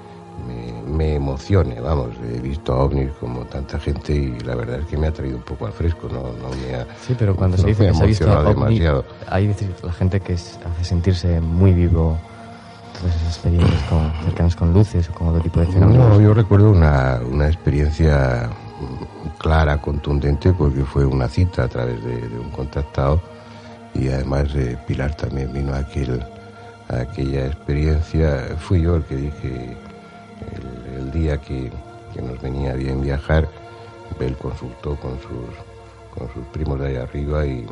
me, 0.48 0.92
me 0.92 1.16
emocione, 1.16 1.80
vamos, 1.80 2.10
he 2.24 2.40
visto 2.40 2.74
a 2.74 2.84
ovnis 2.84 3.12
como 3.20 3.42
tanta 3.46 3.80
gente 3.80 4.14
y 4.14 4.40
la 4.42 4.56
verdad 4.56 4.80
es 4.80 4.86
que 4.88 4.98
me 4.98 5.08
ha 5.08 5.12
traído 5.14 5.38
un 5.38 5.44
poco 5.44 5.66
al 5.68 5.72
fresco, 5.74 6.08
no, 6.12 6.22
no 6.24 6.50
me 6.56 6.76
ha... 6.76 6.86
Sí, 7.06 7.16
pero 7.18 7.36
cuando 7.36 7.58
no 7.58 7.64
se 7.64 7.70
dice 7.70 7.88
que 7.88 7.94
se 7.94 8.04
ha 8.04 8.06
visto 8.06 8.40
ovni, 8.40 8.82
hay 9.30 9.48
decir, 9.48 9.74
la 9.84 9.94
gente 9.94 10.20
que 10.20 10.34
es- 10.34 10.60
hace 10.74 10.84
sentirse 10.86 11.40
muy 11.42 11.72
vivo 11.74 12.18
todas 13.00 13.16
esas 13.16 13.28
experiencias 13.36 13.82
con, 13.90 14.12
cercanas 14.26 14.56
con 14.56 14.74
luces 14.74 15.10
o 15.10 15.14
con 15.14 15.28
otro 15.30 15.42
tipo 15.42 15.60
de 15.60 15.68
fenómenos. 15.68 16.10
No, 16.18 16.22
yo 16.22 16.34
recuerdo 16.34 16.72
una, 16.72 17.20
una 17.30 17.48
experiencia 17.48 18.50
clara, 19.40 19.78
contundente, 19.82 20.52
porque 20.54 20.84
fue 20.84 21.06
una 21.06 21.28
cita 21.28 21.64
a 21.64 21.68
través 21.68 22.04
de, 22.04 22.16
de 22.28 22.40
un 22.40 22.50
contactado 22.50 23.22
y 23.94 24.10
además 24.10 24.48
eh, 24.56 24.78
Pilar 24.88 25.16
también 25.16 25.52
vino 25.54 25.74
a, 25.74 25.78
aquel, 25.80 26.24
a 26.90 26.96
aquella 27.02 27.46
experiencia. 27.48 28.56
Fui 28.60 28.82
yo 28.82 28.96
el 28.96 29.04
que 29.04 29.16
dije 29.16 29.78
el, 30.98 31.12
día 31.12 31.38
que, 31.40 31.72
que 32.14 32.22
nos 32.22 32.42
venía 32.42 32.74
bien 32.74 33.02
viajar, 33.02 33.48
él 34.20 34.36
consultó 34.38 34.96
con 34.98 35.14
sus, 35.20 35.56
con 36.18 36.32
sus 36.34 36.46
primos 36.52 36.80
de 36.80 36.88
ahí 36.88 36.96
arriba 36.98 37.46
y, 37.46 37.66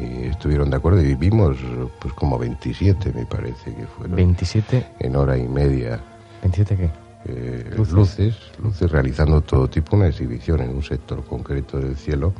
y 0.00 0.26
estuvieron 0.26 0.70
de 0.70 0.76
acuerdo 0.76 1.00
y 1.02 1.14
vimos 1.14 1.56
pues 2.00 2.12
como 2.14 2.38
27 2.38 3.12
me 3.14 3.24
parece 3.26 3.74
que 3.74 3.86
fueron 3.86 4.16
27, 4.16 4.86
en 4.98 5.16
hora 5.16 5.36
y 5.38 5.46
media 5.48 6.00
27 6.42 6.76
qué? 6.76 6.90
eh, 7.26 7.70
Luces. 7.76 7.92
luces. 7.94 8.36
luces, 8.62 8.90
realizando 8.90 9.40
todo 9.40 9.68
tipo, 9.68 9.96
una 9.96 10.08
exhibición 10.08 10.60
en 10.62 10.70
un 10.70 10.82
sector 10.82 11.24
concreto 11.24 11.78
del 11.78 11.96
cielo, 11.96 12.32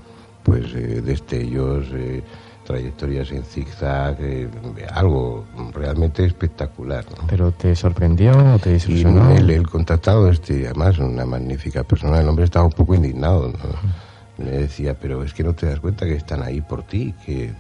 pues 0.43 0.65
eh, 0.75 1.01
destellos, 1.03 1.87
eh, 1.93 2.23
trayectorias 2.69 3.31
en 3.33 3.45
zigzag, 3.45 4.19
eh, 4.21 4.47
algo 4.93 5.47
realmente 5.73 6.27
espectacular. 6.27 7.03
¿no? 7.17 7.27
¿Pero 7.27 7.51
te 7.51 7.75
sorprendió 7.75 8.33
o 8.55 8.59
te 8.59 8.71
desilusionó? 8.71 9.31
el, 9.35 9.49
el 9.49 9.67
contactado, 9.67 10.29
este, 10.29 10.67
además, 10.67 10.99
una 10.99 11.25
magnífica 11.25 11.83
persona, 11.83 12.21
el 12.21 12.29
hombre 12.29 12.45
estaba 12.45 12.67
un 12.67 12.73
poco 12.73 12.95
indignado. 12.95 13.49
¿no? 13.49 14.45
Le 14.45 14.51
decía, 14.51 14.95
pero 15.01 15.23
es 15.25 15.33
que 15.33 15.43
no 15.43 15.55
te 15.55 15.65
das 15.65 15.81
cuenta 15.81 16.05
que 16.05 16.15
están 16.15 16.43
ahí 16.43 16.61
por 16.61 16.83
ti, 16.83 17.15
que, 17.25 17.55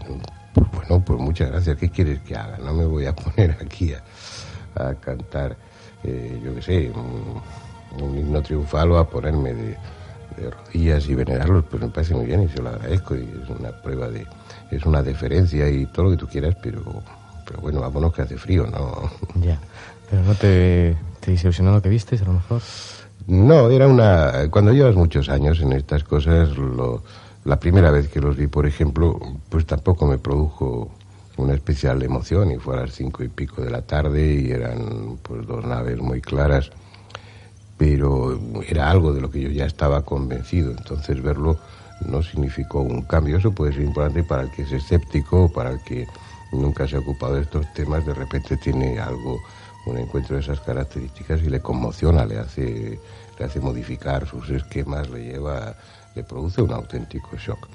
pues, 0.52 0.66
bueno, 0.72 1.02
pues 1.02 1.18
muchas 1.18 1.50
gracias, 1.52 1.78
¿qué 1.78 1.88
quieres 1.88 2.20
que 2.20 2.36
haga? 2.36 2.58
No 2.58 2.74
me 2.74 2.84
voy 2.84 3.06
a 3.06 3.16
poner 3.16 3.56
aquí 3.62 3.94
a, 3.94 4.02
a 4.88 4.94
cantar, 4.94 5.56
eh, 6.04 6.38
yo 6.44 6.54
qué 6.54 6.60
sé, 6.60 6.92
un, 6.94 8.04
un 8.04 8.18
himno 8.18 8.42
triunfal 8.42 8.92
o 8.92 8.98
a 8.98 9.08
ponerme 9.08 9.54
de, 9.54 9.76
de 10.38 10.50
rodillas 10.50 11.08
y 11.08 11.14
venerarlos, 11.14 11.64
pues 11.70 11.82
me 11.82 11.88
parece 11.88 12.14
muy 12.14 12.26
bien 12.26 12.42
y 12.42 12.48
se 12.48 12.62
lo 12.62 12.70
agradezco 12.70 13.14
y 13.16 13.20
es 13.20 13.48
una 13.58 13.70
prueba 13.70 14.08
de, 14.08 14.26
es 14.70 14.84
una 14.86 15.02
deferencia 15.02 15.68
y 15.68 15.86
todo 15.86 16.04
lo 16.06 16.10
que 16.12 16.16
tú 16.16 16.26
quieras, 16.28 16.56
pero, 16.62 16.82
pero 17.46 17.60
bueno, 17.60 17.80
vámonos 17.80 18.12
que 18.14 18.22
hace 18.22 18.36
frío, 18.36 18.66
¿no? 18.66 19.10
Ya. 19.42 19.58
Pero 20.10 20.22
no 20.22 20.34
te, 20.34 20.96
te 21.20 21.32
desilusionó 21.32 21.72
lo 21.72 21.82
que 21.82 21.88
viste, 21.90 22.16
a 22.16 22.24
lo 22.24 22.32
mejor. 22.34 22.62
No, 23.26 23.68
era 23.70 23.86
una... 23.86 24.48
Cuando 24.50 24.72
llevas 24.72 24.94
muchos 24.96 25.28
años 25.28 25.60
en 25.60 25.72
estas 25.74 26.02
cosas, 26.04 26.56
lo- 26.56 27.02
la 27.44 27.60
primera 27.60 27.90
vez 27.90 28.08
que 28.08 28.20
los 28.20 28.36
vi, 28.36 28.46
por 28.46 28.66
ejemplo, 28.66 29.18
pues 29.50 29.66
tampoco 29.66 30.06
me 30.06 30.16
produjo 30.18 30.90
una 31.36 31.54
especial 31.54 32.02
emoción 32.02 32.50
y 32.50 32.56
fue 32.56 32.76
a 32.76 32.80
las 32.80 32.92
cinco 32.94 33.22
y 33.22 33.28
pico 33.28 33.62
de 33.62 33.70
la 33.70 33.82
tarde 33.82 34.34
y 34.34 34.50
eran 34.50 35.18
pues 35.22 35.46
dos 35.46 35.64
naves 35.64 35.98
muy 36.00 36.20
claras, 36.20 36.70
pero 37.78 38.38
era 38.68 38.90
algo 38.90 39.12
de 39.14 39.20
lo 39.20 39.30
que 39.30 39.40
yo 39.40 39.50
ya 39.50 39.64
estaba 39.64 40.02
convencido, 40.02 40.72
entonces 40.72 41.22
verlo 41.22 41.56
no 42.06 42.22
significó 42.22 42.80
un 42.80 43.02
cambio. 43.02 43.38
Eso 43.38 43.52
puede 43.52 43.72
ser 43.72 43.82
importante 43.82 44.22
para 44.24 44.42
el 44.42 44.50
que 44.50 44.62
es 44.62 44.72
escéptico, 44.72 45.50
para 45.50 45.70
el 45.70 45.82
que 45.84 46.06
nunca 46.52 46.86
se 46.86 46.96
ha 46.96 47.00
ocupado 47.00 47.34
de 47.34 47.42
estos 47.42 47.72
temas, 47.74 48.04
de 48.04 48.14
repente 48.14 48.56
tiene 48.56 48.98
algo, 48.98 49.40
un 49.86 49.98
encuentro 49.98 50.36
de 50.36 50.42
esas 50.42 50.60
características 50.60 51.40
y 51.42 51.48
le 51.48 51.60
conmociona, 51.60 52.24
le 52.26 52.38
hace, 52.38 52.98
le 53.38 53.44
hace 53.44 53.60
modificar 53.60 54.26
sus 54.26 54.50
esquemas, 54.50 55.08
le 55.10 55.24
lleva, 55.24 55.74
le 56.14 56.24
produce 56.24 56.62
un 56.62 56.72
auténtico 56.72 57.36
shock. 57.36 57.68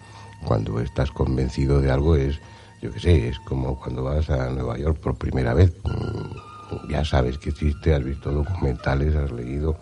Cuando 0.45 0.79
estás 0.81 1.11
convencido 1.11 1.79
de 1.81 1.91
algo 1.91 2.15
es, 2.15 2.39
yo 2.81 2.91
qué 2.91 2.99
sé, 2.99 3.27
es 3.29 3.39
como 3.39 3.79
cuando 3.79 4.03
vas 4.03 4.29
a 4.29 4.49
Nueva 4.49 4.77
York 4.77 4.97
por 4.99 5.15
primera 5.15 5.53
vez. 5.53 5.71
Mm, 5.85 6.89
Ya 6.89 7.05
sabes 7.05 7.37
que 7.37 7.51
existe, 7.51 7.93
has 7.93 8.03
visto 8.03 8.31
documentales, 8.31 9.15
has 9.15 9.31
leído, 9.31 9.77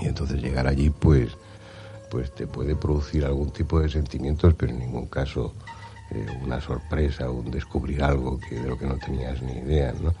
y 0.00 0.06
entonces 0.06 0.40
llegar 0.40 0.66
allí, 0.66 0.90
pues, 0.90 1.30
pues 2.10 2.34
te 2.34 2.46
puede 2.46 2.74
producir 2.76 3.24
algún 3.24 3.50
tipo 3.50 3.80
de 3.80 3.88
sentimientos, 3.88 4.54
pero 4.54 4.72
en 4.72 4.78
ningún 4.78 5.06
caso 5.06 5.54
eh, 6.10 6.26
una 6.42 6.60
sorpresa, 6.60 7.30
un 7.30 7.50
descubrir 7.50 8.02
algo 8.02 8.38
que 8.38 8.60
de 8.60 8.68
lo 8.68 8.78
que 8.78 8.86
no 8.86 8.96
tenías 8.96 9.42
ni 9.42 9.52
idea, 9.52 9.92
¿no? 10.00 10.14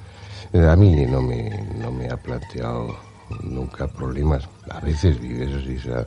Eh, 0.52 0.66
a 0.66 0.76
mí 0.76 1.06
no 1.06 1.22
me, 1.22 1.66
no 1.78 1.90
me 1.90 2.08
ha 2.08 2.16
planteado 2.16 2.96
nunca 3.42 3.86
problemas. 3.88 4.48
A 4.70 4.80
veces 4.80 5.20
vives 5.20 5.50
esa, 5.66 6.06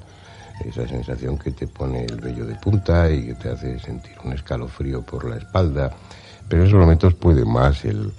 esa 0.65 0.87
sensación 0.87 1.37
que 1.37 1.51
te 1.51 1.67
pone 1.67 2.05
el 2.05 2.19
vello 2.19 2.45
de 2.45 2.55
punta 2.55 3.09
y 3.09 3.27
que 3.27 3.33
te 3.35 3.49
hace 3.49 3.79
sentir 3.79 4.13
un 4.23 4.33
escalofrío 4.33 5.01
por 5.01 5.29
la 5.29 5.37
espalda, 5.37 5.91
Pero 6.47 6.61
en 6.61 6.67
esos 6.67 6.79
momentos 6.79 7.13
puede 7.15 7.45
más 7.45 7.85
el, 7.85 8.11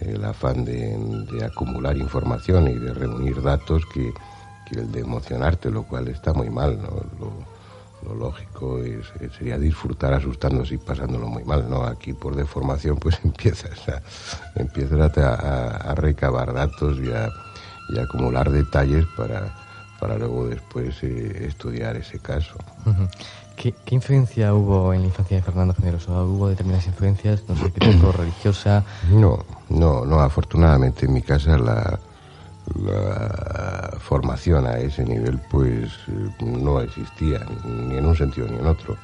el 0.00 0.24
afán 0.24 0.64
de, 0.64 0.96
de, 1.32 1.44
acumular 1.44 1.96
información 1.96 2.68
y 2.68 2.74
de 2.74 2.94
reunir 2.94 3.42
datos 3.42 3.84
que, 3.86 4.12
que, 4.68 4.80
el 4.80 4.92
de 4.92 5.00
emocionarte, 5.00 5.70
lo 5.70 5.82
cual 5.84 6.08
está 6.08 6.32
muy 6.32 6.50
mal, 6.50 6.78
¿no? 6.80 6.88
Lo, 7.18 7.58
lo 8.06 8.14
lógico 8.14 8.78
es, 8.78 9.06
sería 9.36 9.58
disfrutar 9.58 10.14
asustándose 10.14 10.74
y 10.74 10.78
pasándolo 10.78 11.26
muy 11.26 11.44
mal, 11.44 11.68
¿no? 11.68 11.84
Aquí 11.84 12.12
por 12.12 12.36
deformación 12.36 12.96
pues 12.96 13.18
empiezas 13.24 13.88
a, 13.88 14.02
empiezas 14.54 15.18
a, 15.18 15.76
a 15.76 15.94
recabar 15.94 16.52
datos 16.52 16.98
y 16.98 17.12
a, 17.12 17.28
y 17.88 17.98
a, 17.98 18.02
acumular 18.02 18.50
detalles 18.50 19.04
para, 19.16 19.54
para 19.98 20.16
luego 20.16 20.46
después 20.46 21.02
eh, 21.02 21.46
estudiar 21.46 21.96
ese 21.96 22.18
caso. 22.18 22.54
Uh 22.86 22.90
-huh. 22.90 23.08
¿Qué, 23.56 23.74
¿Qué, 23.84 23.96
influencia 23.96 24.54
hubo 24.54 24.94
en 24.94 25.00
la 25.00 25.06
infancia 25.08 25.36
de 25.36 25.42
Fernando 25.42 25.74
Generoso? 25.74 26.12
¿Hubo 26.24 26.48
determinadas 26.48 26.86
influencias, 26.86 27.42
no 27.48 27.56
sé, 27.56 27.72
crítico, 27.72 28.12
religiosa? 28.16 28.84
No, 29.10 29.44
no, 29.68 30.04
no, 30.04 30.20
afortunadamente 30.20 31.06
en 31.06 31.12
mi 31.12 31.22
casa 31.22 31.58
la, 31.58 31.98
la 32.74 33.96
formación 33.98 34.66
a 34.66 34.78
ese 34.78 35.04
nivel 35.04 35.40
pues 35.50 35.90
no 36.40 36.80
existía, 36.80 37.40
ni 37.64 37.96
en 37.96 38.06
un 38.06 38.16
sentido 38.16 38.46
ni 38.48 38.58
en 38.58 38.66
otro. 38.66 38.96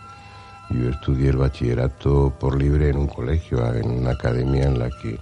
Yo 0.71 0.91
estudié 0.91 1.31
el 1.31 1.37
bachillerato 1.37 2.33
por 2.41 2.57
libre 2.57 2.89
en 2.89 2.97
un 2.97 3.07
colegio, 3.07 3.65
en 3.75 3.91
una 3.91 4.13
academia 4.13 4.65
en 4.65 4.79
la 4.79 4.89
que 4.91 5.19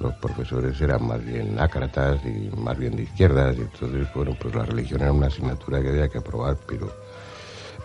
los 0.00 0.14
profesores 0.16 0.80
eran 0.80 1.06
más 1.06 1.24
bien 1.24 1.58
ácratas 1.58 2.20
y 2.24 2.54
más 2.56 2.78
bien 2.78 2.94
de 2.94 3.02
izquierdas, 3.02 3.56
y 3.56 3.62
entonces, 3.62 4.06
bueno, 4.14 4.36
pues 4.40 4.54
la 4.54 4.64
religión 4.64 5.00
era 5.00 5.12
una 5.12 5.26
asignatura 5.26 5.80
que 5.82 5.88
había 5.88 6.08
que 6.08 6.18
aprobar, 6.18 6.56
pero, 6.66 6.92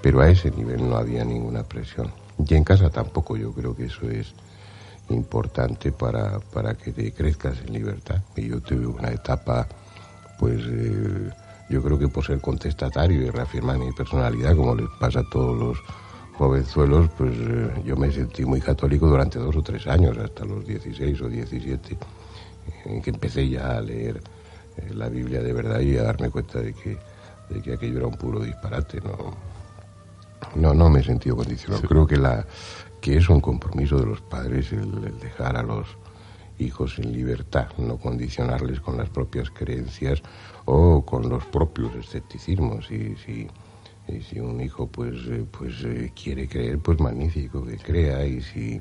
pero 0.01 0.21
a 0.21 0.29
ese 0.29 0.51
nivel 0.51 0.87
no 0.87 0.97
había 0.97 1.23
ninguna 1.23 1.63
presión. 1.63 2.11
Y 2.37 2.53
en 2.53 2.63
casa 2.63 2.89
tampoco, 2.89 3.37
yo 3.37 3.51
creo 3.53 3.75
que 3.75 3.85
eso 3.85 4.09
es 4.09 4.33
importante 5.09 5.91
para, 5.91 6.39
para 6.39 6.75
que 6.75 6.91
te 6.91 7.11
crezcas 7.11 7.59
en 7.65 7.73
libertad. 7.73 8.21
Y 8.35 8.49
yo 8.49 8.61
tuve 8.61 8.87
una 8.87 9.09
etapa, 9.09 9.67
pues 10.39 10.61
eh, 10.65 11.29
yo 11.69 11.81
creo 11.81 11.97
que 11.99 12.07
por 12.07 12.25
ser 12.25 12.39
contestatario 12.39 13.21
y 13.21 13.29
reafirmar 13.29 13.77
mi 13.77 13.91
personalidad, 13.91 14.55
como 14.55 14.75
les 14.75 14.89
pasa 14.99 15.19
a 15.19 15.29
todos 15.29 15.57
los 15.57 15.77
jovenzuelos, 16.37 17.09
pues 17.17 17.33
eh, 17.37 17.81
yo 17.85 17.95
me 17.95 18.11
sentí 18.11 18.45
muy 18.45 18.61
católico 18.61 19.07
durante 19.07 19.39
dos 19.39 19.55
o 19.55 19.61
tres 19.61 19.87
años, 19.87 20.17
hasta 20.17 20.45
los 20.45 20.65
16 20.65 21.21
o 21.21 21.29
17, 21.29 21.97
en 22.85 23.01
que 23.01 23.09
empecé 23.09 23.47
ya 23.49 23.77
a 23.77 23.81
leer 23.81 24.21
eh, 24.77 24.93
la 24.93 25.09
Biblia 25.09 25.41
de 25.41 25.53
verdad 25.53 25.79
y 25.79 25.97
a 25.97 26.03
darme 26.03 26.29
cuenta 26.29 26.59
de 26.59 26.73
que, 26.73 26.97
de 27.49 27.61
que 27.61 27.73
aquello 27.73 27.97
era 27.97 28.07
un 28.07 28.17
puro 28.17 28.39
disparate. 28.39 28.99
No, 29.01 29.35
no, 30.55 30.73
no 30.73 30.89
me 30.89 30.99
he 30.99 31.03
sentido 31.03 31.35
condicionado. 31.35 31.81
Sí. 31.81 31.87
Creo 31.87 32.07
que 32.07 32.17
la 32.17 32.45
que 33.03 33.17
es 33.17 33.27
un 33.27 33.41
compromiso 33.41 33.99
de 33.99 34.05
los 34.05 34.21
padres 34.21 34.71
el, 34.71 35.03
el, 35.03 35.19
dejar 35.19 35.57
a 35.57 35.61
los 35.61 35.97
hijos 36.57 36.97
en 36.99 37.11
libertad, 37.11 37.67
no 37.77 37.97
condicionarles 37.97 38.79
con 38.79 38.95
las 38.95 39.09
propias 39.09 39.49
creencias 39.49 40.23
o 40.63 41.03
con 41.05 41.27
los 41.27 41.45
propios 41.47 41.93
escepticismos. 41.97 42.89
Y 42.89 43.17
si, 43.17 43.49
y 44.07 44.21
si 44.21 44.39
un 44.39 44.61
hijo 44.61 44.87
pues, 44.87 45.15
eh, 45.27 45.45
pues 45.51 45.83
eh, 45.83 46.13
quiere 46.15 46.47
creer, 46.47 46.79
pues 46.79 46.97
magnífico 47.01 47.65
que 47.65 47.75
crea. 47.75 48.25
Y 48.25 48.41
si 48.41 48.79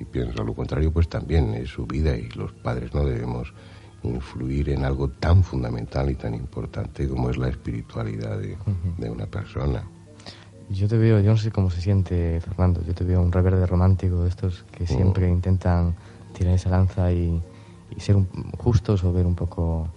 y 0.00 0.04
piensa 0.06 0.42
lo 0.42 0.54
contrario, 0.54 0.92
pues 0.92 1.08
también 1.08 1.54
es 1.54 1.68
su 1.68 1.86
vida 1.86 2.16
y 2.16 2.28
los 2.30 2.52
padres 2.52 2.92
no 2.92 3.04
debemos 3.04 3.54
influir 4.02 4.70
en 4.70 4.84
algo 4.84 5.08
tan 5.08 5.44
fundamental 5.44 6.10
y 6.10 6.16
tan 6.16 6.34
importante 6.34 7.08
como 7.08 7.30
es 7.30 7.36
la 7.36 7.50
espiritualidad 7.50 8.40
de, 8.40 8.54
uh 8.54 8.56
-huh. 8.56 8.96
de 8.96 9.08
una 9.08 9.26
persona. 9.26 9.88
Yo 10.70 10.88
te 10.88 10.96
veo, 10.96 11.20
yo 11.20 11.32
no 11.32 11.36
sé 11.36 11.50
cómo 11.50 11.70
se 11.70 11.80
siente 11.80 12.40
Fernando, 12.40 12.82
yo 12.86 12.94
te 12.94 13.04
veo 13.04 13.20
un 13.20 13.32
reverde 13.32 13.66
romántico 13.66 14.22
de 14.22 14.28
estos 14.28 14.64
que 14.72 14.86
siempre 14.86 15.28
mm. 15.28 15.32
intentan 15.32 15.94
tirar 16.32 16.54
esa 16.54 16.70
lanza 16.70 17.12
y, 17.12 17.42
y 17.94 18.00
ser 18.00 18.16
un, 18.16 18.26
justos 18.58 19.04
o 19.04 19.12
ver 19.12 19.26
un 19.26 19.34
poco 19.34 19.88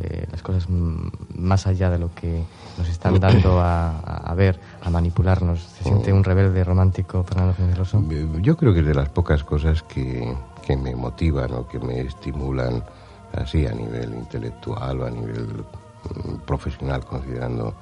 eh, 0.00 0.26
las 0.30 0.42
cosas 0.42 0.66
más 0.68 1.66
allá 1.66 1.90
de 1.90 1.98
lo 1.98 2.14
que 2.14 2.44
nos 2.76 2.88
están 2.88 3.18
dando 3.18 3.60
a, 3.60 4.32
ver, 4.36 4.60
a 4.82 4.90
manipularnos. 4.90 5.60
¿Se 5.60 5.84
siente 5.84 6.12
un 6.12 6.22
rebelde 6.22 6.62
romántico 6.62 7.24
Fernando 7.24 7.54
Generoso? 7.54 8.04
Yo 8.40 8.56
creo 8.56 8.72
que 8.74 8.80
es 8.80 8.86
de 8.86 8.94
las 8.94 9.08
pocas 9.08 9.42
cosas 9.42 9.82
que, 9.82 10.36
que 10.64 10.76
me 10.76 10.94
motivan 10.94 11.52
o 11.52 11.66
que 11.66 11.80
me 11.80 12.00
estimulan 12.00 12.84
así 13.32 13.66
a 13.66 13.72
nivel 13.72 14.14
intelectual 14.14 15.00
o 15.00 15.06
a 15.06 15.10
nivel 15.10 15.46
mm, 15.46 16.34
profesional, 16.46 17.04
considerando 17.04 17.74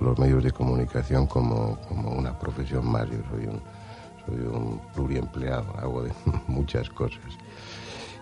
los 0.00 0.18
medios 0.18 0.42
de 0.42 0.52
comunicación 0.52 1.26
como, 1.26 1.78
como 1.88 2.10
una 2.10 2.38
profesión 2.38 2.86
más. 2.90 3.08
Yo 3.08 3.18
soy 3.30 3.46
un, 3.46 3.60
soy 4.26 4.40
un 4.46 4.80
pluriempleado, 4.94 5.74
hago 5.78 6.02
de 6.02 6.12
muchas 6.46 6.88
cosas. 6.90 7.36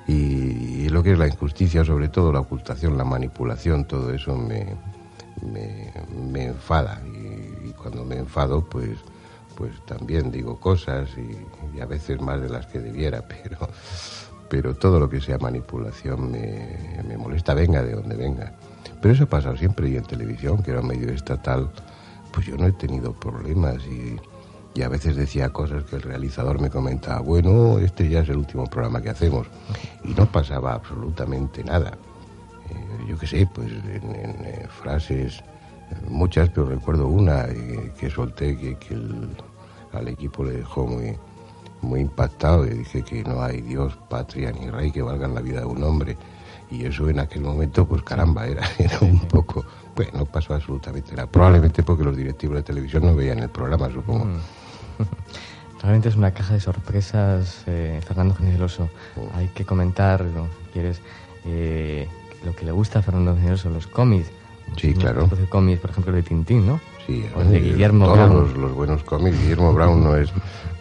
Y, 0.06 0.88
lo 0.88 1.02
que 1.02 1.12
es 1.12 1.18
la 1.18 1.28
injusticia, 1.28 1.84
sobre 1.84 2.08
todo 2.08 2.32
la 2.32 2.40
ocultación, 2.40 2.96
la 2.96 3.04
manipulación, 3.04 3.84
todo 3.84 4.12
eso 4.12 4.34
me, 4.34 4.74
me, 5.42 6.44
enfada. 6.44 7.02
Y, 7.04 7.68
y, 7.68 7.74
cuando 7.74 8.04
me 8.06 8.16
enfado, 8.16 8.64
pues, 8.64 8.98
pues 9.54 9.72
también 9.84 10.30
digo 10.30 10.58
cosas 10.58 11.10
y, 11.18 11.76
y, 11.76 11.80
a 11.80 11.86
veces 11.86 12.22
más 12.22 12.40
de 12.40 12.48
las 12.48 12.66
que 12.66 12.80
debiera, 12.80 13.22
pero, 13.28 13.68
pero 14.48 14.74
todo 14.74 14.98
lo 14.98 15.10
que 15.10 15.20
sea 15.20 15.36
manipulación 15.36 16.30
me, 16.30 17.02
me 17.06 17.18
molesta, 17.18 17.52
venga 17.52 17.82
de 17.82 17.92
donde 17.92 18.16
venga. 18.16 18.54
Pero 19.00 19.14
eso 19.14 19.24
ha 19.24 19.28
pasado 19.28 19.56
siempre 19.56 19.88
y 19.88 19.96
en 19.96 20.04
televisión, 20.04 20.62
que 20.62 20.72
era 20.72 20.82
medio 20.82 21.10
estatal, 21.10 21.70
pues 22.32 22.46
yo 22.46 22.56
no 22.56 22.66
he 22.66 22.72
tenido 22.72 23.12
problemas 23.12 23.76
y, 23.86 24.16
y, 24.74 24.82
a 24.82 24.88
veces 24.88 25.16
decía 25.16 25.50
cosas 25.50 25.84
que 25.84 25.96
el 25.96 26.02
realizador 26.02 26.60
me 26.60 26.70
comentaba, 26.70 27.20
bueno, 27.20 27.78
este 27.78 28.08
ya 28.08 28.20
es 28.20 28.28
el 28.28 28.38
último 28.38 28.64
programa 28.66 29.00
que 29.00 29.10
hacemos 29.10 29.46
y 30.04 30.14
no 30.14 30.26
pasaba 30.26 30.74
absolutamente 30.74 31.64
nada. 31.64 31.92
Eh, 32.70 33.04
yo 33.08 33.18
qué 33.18 33.26
sé, 33.26 33.48
pues 33.54 33.70
en, 33.70 34.44
eh, 34.44 34.66
frases, 34.68 35.42
muchas, 36.08 36.50
pero 36.50 36.66
recuerdo 36.66 37.06
una 37.06 37.46
eh, 37.46 37.92
que 37.98 38.10
solté 38.10 38.56
que, 38.58 38.76
que 38.76 38.96
al 39.92 40.08
equipo 40.08 40.44
le 40.44 40.52
dejó 40.58 40.86
muy, 40.86 41.16
muy 41.82 42.00
impactado 42.00 42.66
y 42.66 42.70
dije 42.70 43.02
que 43.02 43.22
no 43.24 43.42
hay 43.42 43.62
Dios, 43.62 43.96
patria 44.08 44.52
ni 44.52 44.68
rey 44.70 44.90
que 44.90 45.02
valgan 45.02 45.34
la 45.34 45.40
vida 45.40 45.60
de 45.60 45.66
un 45.66 45.82
hombre 45.82 46.16
y 46.70 46.84
eso 46.84 47.08
en 47.08 47.18
aquel 47.18 47.42
momento, 47.42 47.86
pues 47.86 48.02
caramba, 48.02 48.46
era, 48.46 48.62
era 48.78 48.98
un 49.00 49.20
poco... 49.20 49.64
Pues 49.94 50.14
no 50.14 50.26
pasó 50.26 50.54
absolutamente 50.54 51.10
nada. 51.16 51.26
Probablemente 51.28 51.82
porque 51.82 52.04
los 52.04 52.16
directivos 52.16 52.54
de 52.54 52.62
televisión 52.62 53.04
no 53.04 53.16
veían 53.16 53.40
el 53.40 53.48
programa, 53.48 53.90
supongo. 53.90 54.26
Mm. 54.26 54.38
Realmente 55.82 56.08
es 56.08 56.14
una 56.14 56.32
caja 56.32 56.54
de 56.54 56.60
sorpresas, 56.60 57.64
eh, 57.66 58.00
Fernando 58.06 58.34
Generoso. 58.34 58.90
Oh. 59.16 59.28
Hay 59.34 59.48
que 59.48 59.64
comentar, 59.64 60.24
¿no? 60.24 60.46
quieres, 60.72 61.00
eh, 61.44 62.08
lo 62.44 62.54
que 62.54 62.64
le 62.64 62.70
gusta 62.70 63.00
a 63.00 63.02
Fernando 63.02 63.34
Generoso, 63.34 63.70
los 63.70 63.88
cómics. 63.88 64.30
Sí, 64.76 64.94
claro. 64.94 65.26
De 65.26 65.46
cómics, 65.46 65.80
por 65.80 65.90
ejemplo, 65.90 66.12
de 66.12 66.22
Tintín, 66.22 66.66
¿no? 66.66 66.80
Sí, 67.06 67.24
o 67.34 67.42
de 67.42 67.60
Guillermo 67.60 68.04
todos 68.04 68.18
Brown. 68.18 68.34
Los, 68.34 68.56
los, 68.56 68.72
buenos 68.72 69.02
cómics. 69.02 69.40
Guillermo 69.40 69.72
Brown 69.72 70.04
no 70.04 70.16
es, 70.16 70.30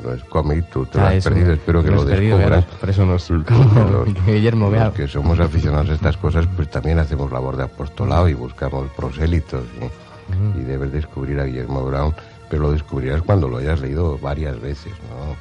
no 0.04 0.14
es 0.14 0.24
cómic, 0.26 0.70
tú 0.70 0.86
te 0.86 1.00
ah, 1.00 1.12
lo 1.12 1.18
has 1.18 1.24
perdido, 1.24 1.54
espero 1.54 1.84
que 1.84 1.92
lo, 1.92 2.06
perdido, 2.06 2.38
descubras. 2.38 2.66
Por 2.66 2.90
eso 2.90 3.06
nos... 3.06 3.30
los, 3.30 3.46
Guillermo 4.26 4.70
los 4.70 4.94
que 4.94 5.08
somos 5.08 5.40
aficionados 5.40 5.90
a 5.90 5.94
estas 5.94 6.18
cosas, 6.18 6.48
pues 6.56 6.70
también 6.70 7.00
hacemos 7.00 7.32
labor 7.32 7.56
de 7.58 7.64
apostolado 7.64 8.28
y 8.28 8.34
buscamos 8.34 8.90
prosélitos. 8.92 9.64
Y, 9.80 10.60
mm. 10.60 10.62
y 10.62 10.64
debes 10.66 10.92
descubrir 10.92 11.40
a 11.40 11.46
Guillermo 11.46 11.86
Brown, 11.86 12.14
pero 12.50 12.64
lo 12.64 12.72
descubrirás 12.72 13.22
cuando 13.22 13.48
lo 13.48 13.58
hayas 13.58 13.80
leído 13.80 14.18
varias 14.18 14.60
veces, 14.60 14.94
¿no? 15.10 15.36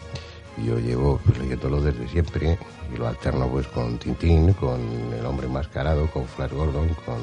Yo 0.65 0.79
llevo 0.79 1.21
pues, 1.25 1.39
leyéndolo 1.39 1.81
desde 1.83 2.09
siempre 2.09 2.59
y 2.93 2.97
lo 2.97 3.07
alterno 3.07 3.47
pues 3.49 3.67
con 3.69 3.99
Tintín, 3.99 4.53
con 4.55 4.81
El 5.19 5.27
hombre 5.27 5.47
enmascarado, 5.47 6.07
con 6.11 6.25
Flash 6.27 6.53
Gordon, 6.53 6.89
con 7.05 7.19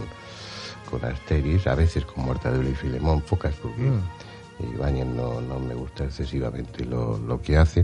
con 0.93 1.09
Asteris, 1.09 1.65
a 1.65 1.73
veces 1.73 2.05
con 2.05 2.23
Mortadelo 2.25 2.69
y 2.69 2.75
Filemón, 2.75 3.21
pocas 3.21 3.55
porque 3.55 3.81
mm. 3.81 4.75
Ibáñez 4.75 5.07
no, 5.07 5.41
no, 5.41 5.59
me 5.59 5.73
gusta 5.73 6.03
excesivamente 6.03 6.85
lo, 6.85 7.17
lo, 7.17 7.41
que 7.41 7.57
hace, 7.57 7.83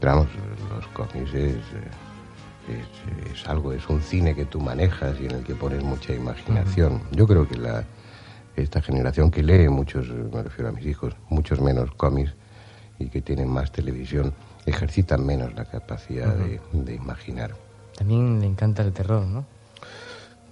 pero 0.00 0.16
vamos, 0.16 0.28
los 0.74 0.86
cómics 0.88 1.32
es, 1.34 1.54
es, 1.54 3.32
es, 3.32 3.48
algo, 3.48 3.72
es 3.72 3.88
un 3.88 4.02
cine 4.02 4.34
que 4.34 4.44
tú 4.44 4.60
manejas 4.60 5.20
y 5.20 5.26
en 5.26 5.36
el 5.36 5.44
que 5.44 5.54
pones 5.54 5.84
mucha 5.84 6.12
imaginación. 6.12 6.94
Mm. 6.94 7.14
Yo 7.14 7.28
creo 7.28 7.46
que 7.46 7.56
la, 7.56 7.84
esta 8.56 8.82
generación 8.82 9.30
que 9.30 9.44
lee 9.44 9.68
muchos, 9.68 10.08
me 10.08 10.42
refiero 10.42 10.70
a 10.70 10.72
mis 10.72 10.84
hijos, 10.84 11.14
muchos 11.28 11.60
menos 11.60 11.92
cómics 11.92 12.34
y 12.98 13.08
que 13.08 13.22
tienen 13.22 13.48
más 13.48 13.70
televisión, 13.70 14.34
ejercitan 14.66 15.24
menos 15.24 15.54
la 15.54 15.64
capacidad 15.64 16.36
uh 16.36 16.42
-huh. 16.42 16.60
de, 16.72 16.82
de 16.82 16.94
imaginar. 16.94 17.54
También 17.96 18.40
le 18.40 18.46
encanta 18.46 18.82
el 18.82 18.92
terror, 18.92 19.24
¿no? 19.24 19.46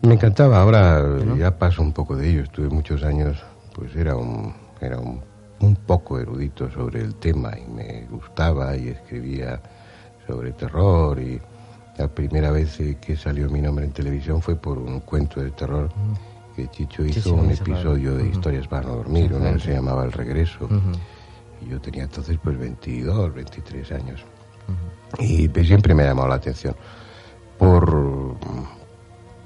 Me 0.03 0.15
encantaba, 0.15 0.61
ahora 0.61 1.01
¿no? 1.03 1.37
ya 1.37 1.59
paso 1.59 1.83
un 1.83 1.93
poco 1.93 2.17
de 2.17 2.31
ello. 2.31 2.43
Estuve 2.43 2.69
muchos 2.69 3.03
años, 3.03 3.43
pues 3.75 3.95
era 3.97 4.17
un, 4.17 4.55
era 4.81 4.99
un, 4.99 5.21
un, 5.61 5.77
poco 5.77 6.19
erudito 6.19 6.71
sobre 6.71 7.01
el 7.01 7.15
tema 7.17 7.53
y 7.59 7.71
me 7.71 8.07
gustaba 8.11 8.77
y 8.77 8.89
escribía 8.89 9.61
sobre 10.27 10.53
terror 10.53 11.19
y 11.21 11.41
la 11.99 12.09
primera 12.09 12.51
vez 12.51 12.79
que 13.01 13.17
salió 13.17 13.49
mi 13.49 13.61
nombre 13.61 13.85
en 13.85 13.93
televisión 13.93 14.43
fue 14.43 14.57
por 14.57 14.79
un 14.79 15.01
cuento 15.01 15.41
de 15.41 15.51
terror 15.51 15.89
que 16.55 16.69
Chicho 16.69 17.05
hizo 17.05 17.21
sí, 17.21 17.29
sí, 17.29 17.31
un 17.31 17.51
episodio 17.51 18.17
de 18.17 18.23
uh 18.23 18.27
-huh. 18.27 18.33
Historias 18.33 18.67
para 18.67 18.89
no 18.89 18.97
dormir, 18.97 19.33
uno 19.33 19.53
que 19.53 19.61
se 19.61 19.75
llamaba 19.75 20.05
El 20.05 20.13
Regreso. 20.13 20.65
Uh 20.65 20.69
-huh. 20.69 20.99
Y 21.63 21.71
yo 21.71 21.81
tenía 21.81 22.05
entonces 22.05 22.39
pues 22.43 22.59
22, 22.59 23.35
23 23.35 23.93
años. 23.93 24.21
Y 25.19 25.49
pues, 25.49 25.67
siempre 25.67 25.95
me 25.95 26.03
ha 26.03 26.07
llamado 26.07 26.29
la 26.29 26.37
atención. 26.37 26.75
Por, 27.59 28.37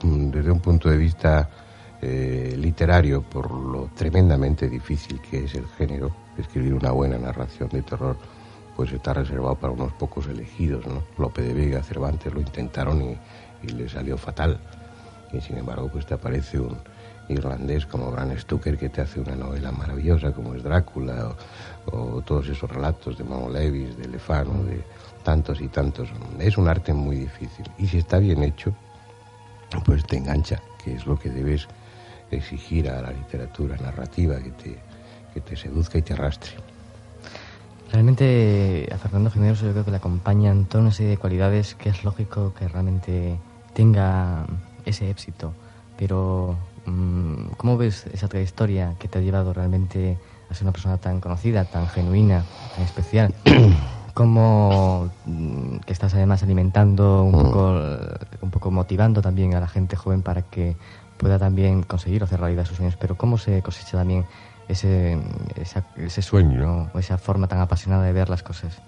desde 0.02 0.50
un 0.50 0.60
punto 0.60 0.88
de 0.88 0.96
vista 0.96 1.48
eh, 2.00 2.54
literario, 2.56 3.22
por 3.22 3.50
lo 3.50 3.90
tremendamente 3.94 4.68
difícil 4.68 5.20
que 5.20 5.44
es 5.44 5.54
el 5.54 5.66
género, 5.68 6.10
escribir 6.38 6.74
una 6.74 6.92
buena 6.92 7.18
narración 7.18 7.68
de 7.68 7.82
terror, 7.82 8.16
pues 8.76 8.92
está 8.92 9.12
reservado 9.12 9.56
para 9.56 9.72
unos 9.72 9.92
pocos 9.92 10.26
elegidos, 10.26 10.86
¿no? 10.86 11.02
Lope 11.18 11.42
de 11.42 11.52
Vega, 11.52 11.82
Cervantes 11.82 12.32
lo 12.32 12.40
intentaron 12.40 13.02
y, 13.02 13.18
y 13.62 13.68
le 13.72 13.88
salió 13.88 14.16
fatal. 14.16 14.58
Y 15.32 15.40
sin 15.40 15.58
embargo, 15.58 15.88
pues 15.92 16.06
te 16.06 16.14
aparece 16.14 16.58
un 16.58 16.78
irlandés 17.30 17.86
como 17.86 18.10
Bram 18.10 18.36
Stoker 18.36 18.76
que 18.76 18.88
te 18.88 19.00
hace 19.00 19.20
una 19.20 19.36
novela 19.36 19.70
maravillosa 19.72 20.32
como 20.32 20.54
es 20.54 20.62
Drácula 20.62 21.36
o, 21.86 22.22
todos 22.22 22.48
esos 22.48 22.70
relatos 22.70 23.16
de 23.16 23.24
Mamo 23.24 23.48
Levis, 23.48 23.96
de 23.96 24.08
Lefano, 24.08 24.64
de 24.64 24.82
tantos 25.22 25.60
y 25.60 25.68
tantos. 25.68 26.08
Es 26.38 26.58
un 26.58 26.68
arte 26.68 26.92
muy 26.92 27.16
difícil 27.16 27.66
y 27.78 27.86
si 27.86 27.98
está 27.98 28.18
bien 28.18 28.42
hecho, 28.42 28.74
pues 29.84 30.04
te 30.04 30.16
engancha, 30.16 30.60
que 30.82 30.94
es 30.94 31.06
lo 31.06 31.18
que 31.18 31.30
debes 31.30 31.68
exigir 32.30 32.88
a 32.88 33.02
la 33.02 33.10
literatura 33.10 33.76
narrativa, 33.76 34.36
que 34.38 34.50
te, 34.50 34.78
que 35.34 35.40
te 35.40 35.56
seduzca 35.56 35.98
y 35.98 36.02
te 36.02 36.14
arrastre. 36.14 36.52
Realmente 37.92 38.88
a 38.92 38.98
Fernando 38.98 39.30
Generoso 39.30 39.66
yo 39.66 39.72
creo 39.72 39.84
que 39.84 39.90
le 39.90 39.96
acompañan 39.96 40.66
toda 40.66 40.82
una 40.82 40.92
serie 40.92 41.10
de 41.10 41.16
cualidades 41.16 41.74
que 41.74 41.88
es 41.88 42.04
lógico 42.04 42.54
que 42.54 42.68
realmente 42.68 43.36
tenga 43.74 44.46
ese 44.84 45.10
éxito. 45.10 45.52
Pero, 45.98 46.56
mm, 46.86 47.46
¿cómo 47.56 47.76
ves 47.76 48.06
esa 48.12 48.28
trayectoria 48.28 48.94
que 48.98 49.08
te 49.08 49.18
ha 49.18 49.22
llevado 49.22 49.52
realmente 49.52 50.16
a 50.48 50.54
ser 50.54 50.64
una 50.64 50.72
persona 50.72 50.98
tan 50.98 51.20
conocida, 51.20 51.64
tan 51.64 51.88
genuina, 51.88 52.44
tan 52.74 52.84
especial? 52.84 53.34
¿Cómo 54.14 55.10
mm, 55.26 55.76
que 55.86 55.92
estás 55.92 56.14
además 56.14 56.42
alimentando 56.42 57.22
un 57.24 57.32
poco, 57.32 57.80
un 58.42 58.50
poco 58.50 58.70
motivando 58.70 59.22
también 59.22 59.54
a 59.54 59.60
la 59.60 59.68
gente 59.68 59.96
joven 59.96 60.22
para 60.22 60.42
que 60.42 60.76
pueda 61.16 61.38
también 61.38 61.82
conseguir 61.82 62.22
hacer 62.22 62.40
realidad 62.40 62.64
sus 62.64 62.76
sueños? 62.76 62.96
Pero 62.96 63.16
¿cómo 63.16 63.38
se 63.38 63.62
cosecha 63.62 63.98
también 63.98 64.24
ese, 64.68 65.18
esa- 65.56 65.84
ese 65.96 66.22
sueño 66.22 66.90
o 66.92 66.98
esa 66.98 67.18
forma 67.18 67.46
tan 67.46 67.60
apasionada 67.60 68.04
de 68.04 68.12
ver 68.12 68.28
las 68.28 68.42
cosas? 68.42 68.80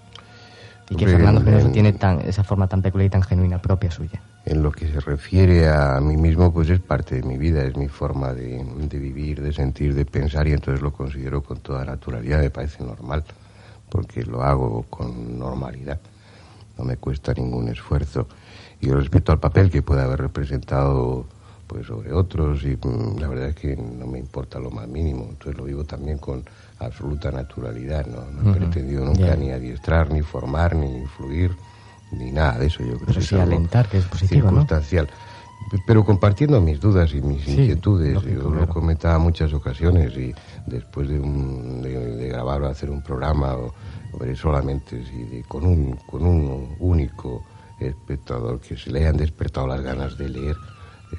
Y 0.89 0.95
que 0.95 1.05
Hombre, 1.05 1.11
Fernando 1.23 1.59
en- 1.59 1.71
tiene 1.71 1.93
tan, 1.93 2.19
esa 2.21 2.43
forma 2.43 2.67
tan 2.67 2.81
peculiar 2.81 3.07
y 3.07 3.09
tan 3.09 3.23
genuina 3.23 3.61
propia 3.61 3.89
suya. 3.89 4.21
En 4.45 4.61
lo 4.61 4.71
que 4.71 4.91
se 4.91 4.99
refiere 4.99 5.69
a 5.69 5.99
mí 6.01 6.17
mismo, 6.17 6.51
pues 6.51 6.69
es 6.69 6.81
parte 6.81 7.15
de 7.15 7.23
mi 7.23 7.37
vida, 7.37 7.63
es 7.63 7.77
mi 7.77 7.87
forma 7.87 8.33
de, 8.33 8.61
de 8.89 8.99
vivir, 8.99 9.41
de 9.41 9.53
sentir, 9.53 9.95
de 9.95 10.03
pensar 10.05 10.45
y 10.47 10.51
entonces 10.51 10.81
lo 10.81 10.91
considero 10.91 11.41
con 11.41 11.59
toda 11.59 11.85
naturalidad, 11.85 12.39
me 12.39 12.49
parece 12.49 12.83
normal, 12.83 13.23
porque 13.93 14.23
lo 14.23 14.41
hago 14.41 14.87
con 14.89 15.37
normalidad, 15.37 15.99
no 16.79 16.83
me 16.83 16.97
cuesta 16.97 17.31
ningún 17.31 17.69
esfuerzo. 17.69 18.27
Y 18.81 18.89
respecto 18.89 19.31
al 19.31 19.39
papel 19.39 19.69
que 19.69 19.83
puede 19.83 20.01
haber 20.01 20.19
representado 20.19 21.27
pues 21.67 21.85
sobre 21.85 22.11
otros, 22.11 22.63
y 22.63 22.75
mm, 22.75 23.19
la 23.19 23.27
verdad 23.27 23.49
es 23.49 23.55
que 23.55 23.75
no 23.75 24.07
me 24.07 24.17
importa 24.17 24.57
lo 24.57 24.71
más 24.71 24.87
mínimo, 24.87 25.27
entonces 25.29 25.55
lo 25.55 25.65
vivo 25.65 25.83
también 25.83 26.17
con 26.17 26.43
absoluta 26.79 27.29
naturalidad, 27.31 28.07
no, 28.07 28.25
no 28.31 28.51
he 28.51 28.57
pretendido 28.57 29.05
nunca 29.05 29.35
ni 29.35 29.51
adiestrar, 29.51 30.09
ni 30.11 30.23
formar, 30.23 30.75
ni 30.75 30.97
influir, 30.97 31.55
ni 32.11 32.31
nada 32.31 32.57
de 32.57 32.65
eso, 32.65 32.79
yo 32.79 32.95
creo 32.95 33.05
Pero 33.05 33.19
que 33.19 33.27
sí 33.27 33.35
es 33.35 33.41
algo 33.41 33.55
alentar, 33.55 33.87
que 33.89 33.99
es 33.99 34.05
positivo, 34.05 34.49
¿no? 34.49 34.65
Pero 35.85 36.03
compartiendo 36.05 36.61
mis 36.61 36.79
dudas 36.79 37.13
y 37.13 37.21
mis 37.21 37.43
Sí, 37.45 37.51
inquietudes, 37.51 38.13
lógico, 38.13 38.43
yo 38.43 38.49
lo 38.51 38.67
comentaba 38.67 39.15
en 39.15 39.21
muchas 39.21 39.53
ocasiones 39.53 40.15
y 40.15 40.33
después 40.65 41.09
de, 41.09 41.19
un- 41.19 41.81
de, 41.81 42.15
de 42.15 42.27
grabar 42.27 42.61
o 42.61 42.67
hacer 42.67 42.89
un 42.91 43.01
programa 43.01 43.55
o, 43.55 43.73
solamente 44.35 45.03
si 45.05 45.23
de- 45.23 45.43
con, 45.43 45.65
un, 45.65 45.95
con 46.05 46.23
un 46.25 46.75
único 46.79 47.43
espectador 47.79 48.59
que 48.61 48.77
se 48.77 48.91
le 48.91 48.99
hayan 48.99 49.17
despertado 49.17 49.65
las 49.67 49.81
ganas 49.81 50.17
de 50.17 50.29
leer 50.29 50.57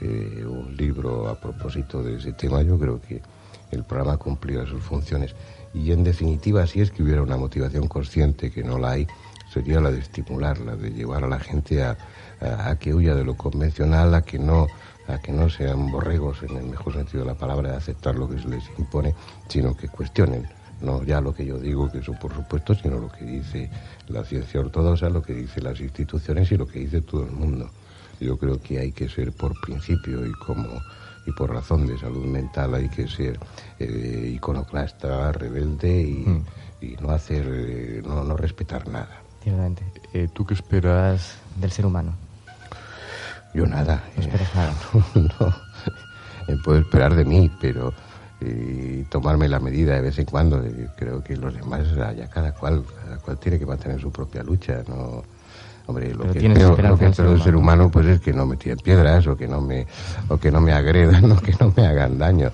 eh, 0.01 0.45
un 0.47 0.77
libro 0.77 1.29
a 1.29 1.39
propósito 1.39 2.03
de 2.03 2.17
ese 2.17 2.33
tema, 2.33 2.63
yo 2.63 2.79
creo 2.79 3.01
que 3.01 3.21
el 3.71 3.83
programa 3.85 4.17
cumplía 4.19 4.65
sus 4.67 4.83
funciones. 4.83 5.35
Y 5.73 5.91
en 5.91 6.05
definitiva, 6.05 6.67
si 6.67 6.81
es 6.81 6.91
que 6.93 7.03
hubiera 7.03 7.23
una 7.23 7.37
motivación 7.37 7.89
consciente, 7.89 8.51
que 8.53 8.63
no 8.63 8.79
la 8.79 8.93
hay, 8.93 9.09
sería 9.53 9.81
la 9.81 9.91
de 9.91 9.99
estimularla, 9.99 10.77
de 10.77 10.91
llevar 10.91 11.25
a 11.25 11.29
la 11.29 11.39
gente 11.41 11.83
a, 11.83 11.97
a- 12.41 12.71
a 12.71 12.77
que 12.79 12.95
huya 12.95 13.15
de 13.15 13.25
lo 13.25 13.35
convencional, 13.37 14.15
a 14.15 14.23
que 14.23 14.39
no 14.39 14.69
a 15.07 15.19
que 15.19 15.33
no 15.33 15.51
sean 15.51 15.91
borregos 15.91 16.43
en 16.45 16.57
el 16.57 16.65
mejor 16.65 16.95
sentido 16.95 17.25
de 17.25 17.31
la 17.33 17.37
palabra 17.37 17.73
de 17.73 17.77
aceptar 17.77 18.15
lo 18.17 18.27
que 18.27 18.39
se 18.41 18.49
les 18.49 18.65
impone, 18.79 19.15
sino 19.49 19.77
que 19.77 19.89
cuestionen 19.89 20.47
no 20.81 21.03
ya 21.05 21.21
lo 21.21 21.35
que 21.35 21.45
yo 21.45 21.59
digo, 21.59 21.91
que 21.93 21.99
eso 21.99 22.15
por 22.15 22.33
supuesto, 22.35 22.75
sino 22.75 22.99
lo 22.99 23.11
que 23.11 23.23
dice 23.27 23.69
la 24.09 24.25
ciencia 24.25 24.61
ortodoxa, 24.61 25.11
lo 25.11 25.21
que 25.23 25.35
dicen 25.35 25.65
las 25.65 25.79
instituciones 25.81 26.51
y 26.53 26.57
lo 26.57 26.67
que 26.67 26.79
dice 26.79 27.03
todo 27.03 27.23
el 27.25 27.33
mundo. 27.33 27.69
Yo 28.19 28.39
creo 28.39 28.63
que 28.63 28.79
hay 28.79 28.93
que 28.93 29.09
ser 29.11 29.33
por 29.33 29.61
principio 29.61 30.25
y 30.27 30.33
como 30.33 30.69
y 31.27 31.33
por 31.33 31.53
razón 31.53 31.87
de 31.87 31.99
salud 31.99 32.25
mental 32.25 32.75
hay 32.75 32.89
que 32.89 33.07
ser 33.07 33.39
eh, 33.79 34.33
iconoclasta, 34.35 35.33
rebelde 35.33 36.01
y, 36.03 36.25
Mm. 36.27 36.45
y 36.81 36.97
no 37.03 37.11
hacer, 37.11 37.47
eh, 37.51 38.03
no, 38.07 38.25
no 38.25 38.37
respetar 38.39 38.89
nada. 38.89 39.21
Ciertamente. 39.43 39.83
Eh, 40.15 40.29
¿Tú 40.33 40.47
qué 40.47 40.55
esperas 40.55 41.37
del 41.57 41.71
ser 41.73 41.85
humano? 41.87 42.15
Yo 43.55 43.67
nada. 43.67 44.03
No 44.17 44.23
eh, 44.23 44.27
esperas 44.27 44.55
nada. 44.55 44.73
no, 45.15 45.55
eh, 46.53 46.57
puedo 46.63 46.79
esperar 46.81 47.15
de 47.15 47.25
mí, 47.25 47.51
pero 47.61 47.93
eh, 48.41 49.05
tomarme 49.09 49.49
la 49.49 49.61
medida 49.61 49.95
de 49.95 50.01
vez 50.01 50.19
en 50.19 50.27
cuando. 50.27 50.63
eh, 50.63 50.89
creo 50.97 51.23
que 51.23 51.37
los 51.37 51.55
demás, 51.55 51.87
ya 52.17 52.29
cada 52.29 52.53
cual, 52.53 52.83
cada 53.05 53.17
cual 53.19 53.39
tiene 53.39 53.59
que 53.59 53.67
mantener 53.67 54.01
su 54.01 54.11
propia 54.11 54.43
lucha. 54.43 54.83
No, 54.89 55.23
hombre, 55.87 56.13
lo 56.13 56.25
Pero 56.25 56.33
que 56.33 56.39
esperanza 56.39 56.83
lo 56.89 56.99
que 56.99 57.07
espero 57.07 57.29
ser 57.29 57.29
del 57.29 57.43
ser 57.43 57.57
humano. 57.57 57.91
pues 57.91 58.07
es 58.07 58.21
que 58.21 58.33
no 58.33 58.45
me 58.47 58.57
tiren 58.57 58.79
piedras 58.79 59.27
o 59.27 59.37
que 59.37 59.47
no 59.47 59.61
me, 59.61 59.87
o 60.29 60.37
que 60.37 60.51
no 60.51 60.61
me 60.61 60.73
agredan 60.73 61.31
o 61.33 61.37
que 61.37 61.55
no 61.61 61.73
me 61.77 61.87
hagan 61.87 62.19
daño. 62.19 62.51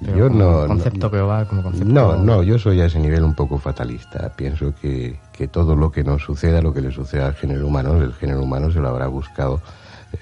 Pero 0.00 0.16
yo 0.16 0.28
como 0.28 0.44
no, 0.44 0.66
concepto 0.66 1.06
no, 1.06 1.10
global, 1.10 1.46
como 1.48 1.62
concepto... 1.62 1.88
no, 1.92 2.16
no, 2.16 2.42
yo 2.42 2.58
soy 2.58 2.80
a 2.82 2.86
ese 2.86 2.98
nivel 2.98 3.24
un 3.24 3.34
poco 3.34 3.58
fatalista. 3.58 4.28
Pienso 4.36 4.74
que, 4.80 5.18
que 5.32 5.48
todo 5.48 5.74
lo 5.74 5.90
que 5.90 6.04
nos 6.04 6.22
suceda, 6.22 6.60
lo 6.60 6.74
que 6.74 6.82
le 6.82 6.90
suceda 6.90 7.26
al 7.28 7.34
género 7.34 7.66
humano, 7.66 7.96
el 7.96 8.12
género 8.12 8.42
humano 8.42 8.70
se 8.70 8.80
lo 8.80 8.88
habrá 8.88 9.06
buscado 9.06 9.60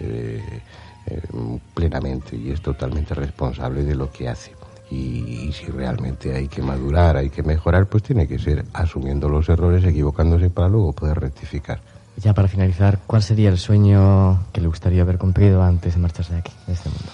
eh, 0.00 0.60
eh, 1.06 1.20
plenamente 1.74 2.36
y 2.36 2.50
es 2.50 2.60
totalmente 2.62 3.14
responsable 3.14 3.84
de 3.84 3.94
lo 3.94 4.10
que 4.10 4.28
hace. 4.28 4.52
Y, 4.90 5.46
y 5.48 5.52
si 5.52 5.66
realmente 5.66 6.34
hay 6.34 6.48
que 6.48 6.60
madurar, 6.60 7.16
hay 7.16 7.30
que 7.30 7.42
mejorar, 7.42 7.86
pues 7.86 8.02
tiene 8.02 8.28
que 8.28 8.38
ser 8.38 8.64
asumiendo 8.74 9.28
los 9.28 9.48
errores, 9.48 9.82
equivocándose 9.84 10.50
para 10.50 10.68
luego 10.68 10.92
poder 10.92 11.18
rectificar. 11.18 11.80
Ya 12.18 12.34
para 12.34 12.46
finalizar, 12.46 12.98
¿cuál 13.06 13.22
sería 13.22 13.48
el 13.48 13.56
sueño 13.58 14.44
que 14.52 14.60
le 14.60 14.66
gustaría 14.66 15.00
haber 15.00 15.16
cumplido 15.16 15.62
antes 15.62 15.94
de 15.94 16.00
marcharse 16.00 16.34
de 16.34 16.40
aquí, 16.40 16.52
de 16.66 16.74
este 16.74 16.90
mundo? 16.90 17.08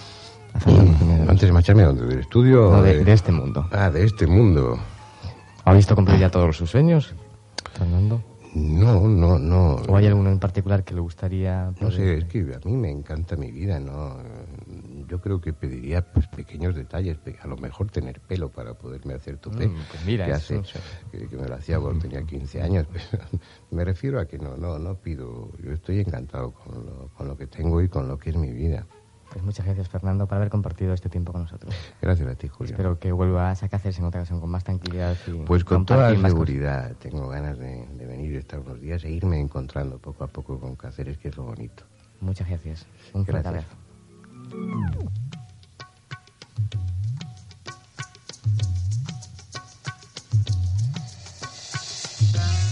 Mm, 0.65 1.29
Antes 1.29 1.47
de 1.47 1.51
marcharme, 1.53 1.83
¿dónde? 1.83 2.05
¿Del 2.05 2.19
estudio? 2.19 2.69
No, 2.71 2.79
o 2.79 2.81
de, 2.81 3.03
de 3.05 3.13
este 3.13 3.31
mundo. 3.31 3.67
Ah, 3.71 3.89
de 3.89 4.03
este 4.03 4.27
mundo. 4.27 4.77
¿Ha 5.63 5.73
visto 5.73 5.95
cumplir 5.95 6.19
ya 6.19 6.29
todos 6.29 6.57
sus 6.57 6.69
sueños, 6.71 7.13
Fernando? 7.77 8.21
No, 8.53 9.07
no, 9.07 9.37
no. 9.37 9.75
¿O 9.75 9.95
hay 9.95 10.07
alguno 10.07 10.31
en 10.31 10.39
particular 10.39 10.83
que 10.83 10.95
le 10.95 11.01
gustaría... 11.01 11.71
No 11.79 11.91
sé, 11.91 12.17
es 12.17 12.25
que 12.25 12.39
a 12.39 12.67
mí 12.67 12.77
me 12.77 12.89
encanta 12.89 13.35
mi 13.35 13.51
vida, 13.51 13.79
¿no? 13.79 14.17
Yo 15.07 15.19
creo 15.21 15.39
que 15.39 15.53
pediría 15.53 16.01
pues 16.01 16.27
pequeños 16.27 16.75
detalles, 16.75 17.17
a 17.41 17.47
lo 17.47 17.57
mejor 17.57 17.91
tener 17.91 18.19
pelo 18.21 18.49
para 18.49 18.73
poderme 18.73 19.13
hacer 19.13 19.37
tupé. 19.37 19.67
Mm, 19.67 19.75
pues 19.91 20.05
mira, 20.05 20.25
que, 20.25 20.31
eso, 20.31 20.59
hace, 20.59 20.79
que, 21.11 21.27
que 21.27 21.37
me 21.37 21.47
lo 21.47 21.55
hacía 21.55 21.79
cuando 21.79 21.99
tenía 21.99 22.23
15 22.23 22.61
años. 22.61 22.87
pero 23.11 23.23
me 23.71 23.85
refiero 23.85 24.19
a 24.19 24.25
que 24.25 24.39
no, 24.39 24.57
no, 24.57 24.79
no 24.79 24.95
pido, 24.95 25.51
yo 25.63 25.71
estoy 25.71 25.99
encantado 25.99 26.51
con 26.51 26.85
lo, 26.85 27.09
con 27.09 27.27
lo 27.27 27.37
que 27.37 27.45
tengo 27.45 27.81
y 27.81 27.89
con 27.89 28.07
lo 28.07 28.17
que 28.17 28.31
es 28.31 28.35
mi 28.35 28.51
vida. 28.51 28.87
Pues 29.31 29.43
muchas 29.45 29.65
gracias, 29.65 29.87
Fernando, 29.89 30.25
por 30.27 30.37
haber 30.37 30.49
compartido 30.49 30.93
este 30.93 31.07
tiempo 31.07 31.31
con 31.31 31.43
nosotros. 31.43 31.73
Gracias 32.01 32.27
a 32.27 32.35
ti, 32.35 32.47
Julio. 32.47 32.71
Espero 32.73 32.97
que 32.99 33.11
vuelvas 33.11 33.61
a 33.61 33.69
Cáceres 33.69 33.99
en 33.99 34.05
otra 34.05 34.21
ocasión 34.21 34.39
con 34.39 34.49
más 34.49 34.63
tranquilidad 34.63 35.15
y 35.27 35.31
Pues 35.45 35.63
con 35.63 35.85
toda 35.85 36.09
cosas. 36.15 36.31
seguridad 36.31 36.95
tengo 36.99 37.27
ganas 37.29 37.57
de, 37.59 37.85
de 37.87 38.05
venir, 38.07 38.35
estar 38.37 38.59
unos 38.59 38.81
días 38.81 39.03
e 39.03 39.11
irme 39.11 39.39
encontrando 39.39 39.99
poco 39.99 40.23
a 40.23 40.27
poco 40.27 40.59
con 40.59 40.75
Cáceres, 40.75 41.17
que 41.19 41.27
es 41.29 41.37
lo 41.37 41.43
bonito. 41.43 41.83
Muchas 42.21 42.47
gracias. 42.49 42.85
Un 43.13 43.25
fuerte 43.25 43.47
abrazo. 43.47 43.75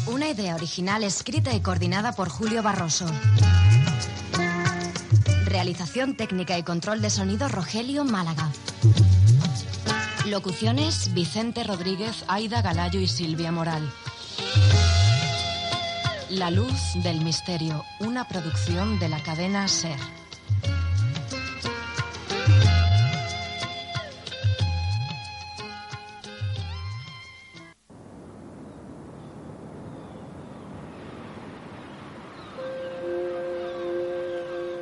Una 0.07 0.29
idea 0.29 0.55
original 0.55 1.03
escrita 1.03 1.53
y 1.53 1.59
coordinada 1.61 2.13
por 2.13 2.29
Julio 2.29 2.63
Barroso. 2.63 3.05
Realización 5.47 6.15
técnica 6.15 6.57
y 6.57 6.63
control 6.63 7.01
de 7.01 7.09
sonido 7.09 7.47
Rogelio 7.47 8.03
Málaga. 8.03 8.51
Locuciones 10.25 11.13
Vicente 11.13 11.63
Rodríguez, 11.63 12.25
Aida 12.27 12.61
Galayo 12.61 12.99
y 12.99 13.07
Silvia 13.07 13.49
Moral. 13.49 13.89
La 16.29 16.51
luz 16.51 16.73
del 17.01 17.21
misterio, 17.21 17.85
una 18.01 18.27
producción 18.27 18.99
de 18.99 19.07
la 19.07 19.23
cadena 19.23 19.69
Ser. 19.69 19.97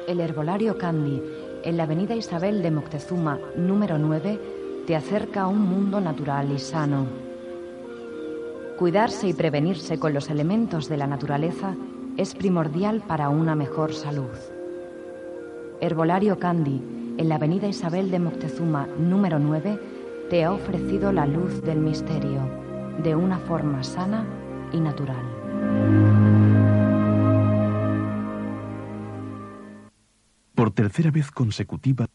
El 0.08 0.20
Herbolario 0.20 0.78
Candy, 0.78 1.22
en 1.64 1.78
la 1.78 1.84
avenida 1.84 2.16
Isabel 2.16 2.62
de 2.62 2.70
Moctezuma, 2.70 3.40
número 3.58 3.98
9, 3.98 4.40
te 4.86 4.96
acerca 4.96 5.42
a 5.42 5.48
un 5.48 5.62
mundo 5.62 6.00
natural 6.00 6.52
y 6.52 6.60
sano. 6.60 7.08
Cuidarse 8.78 9.28
y 9.28 9.34
prevenirse 9.34 9.98
con 9.98 10.14
los 10.14 10.30
elementos 10.30 10.88
de 10.90 10.98
la 10.98 11.08
naturaleza 11.08 11.76
es 12.18 12.36
primordial 12.36 13.02
para 13.02 13.30
una 13.30 13.56
mejor 13.56 13.94
salud. 13.94 14.30
Herbolario 15.82 16.38
Candy, 16.38 16.82
en 17.18 17.28
la 17.28 17.36
avenida 17.36 17.68
Isabel 17.68 18.12
de 18.12 18.20
Moctezuma, 18.20 18.88
número 19.00 19.40
9, 19.40 19.80
te 20.30 20.44
ha 20.44 20.52
ofrecido 20.52 21.12
la 21.12 21.26
luz 21.26 21.64
del 21.64 21.80
misterio, 21.80 22.42
de 23.02 23.16
una 23.16 23.40
forma 23.40 23.84
sana 23.84 24.24
y 24.72 24.80
natural. 24.80 26.45
Tercera 30.86 31.10
vez 31.10 31.32
consecutiva, 31.32 32.08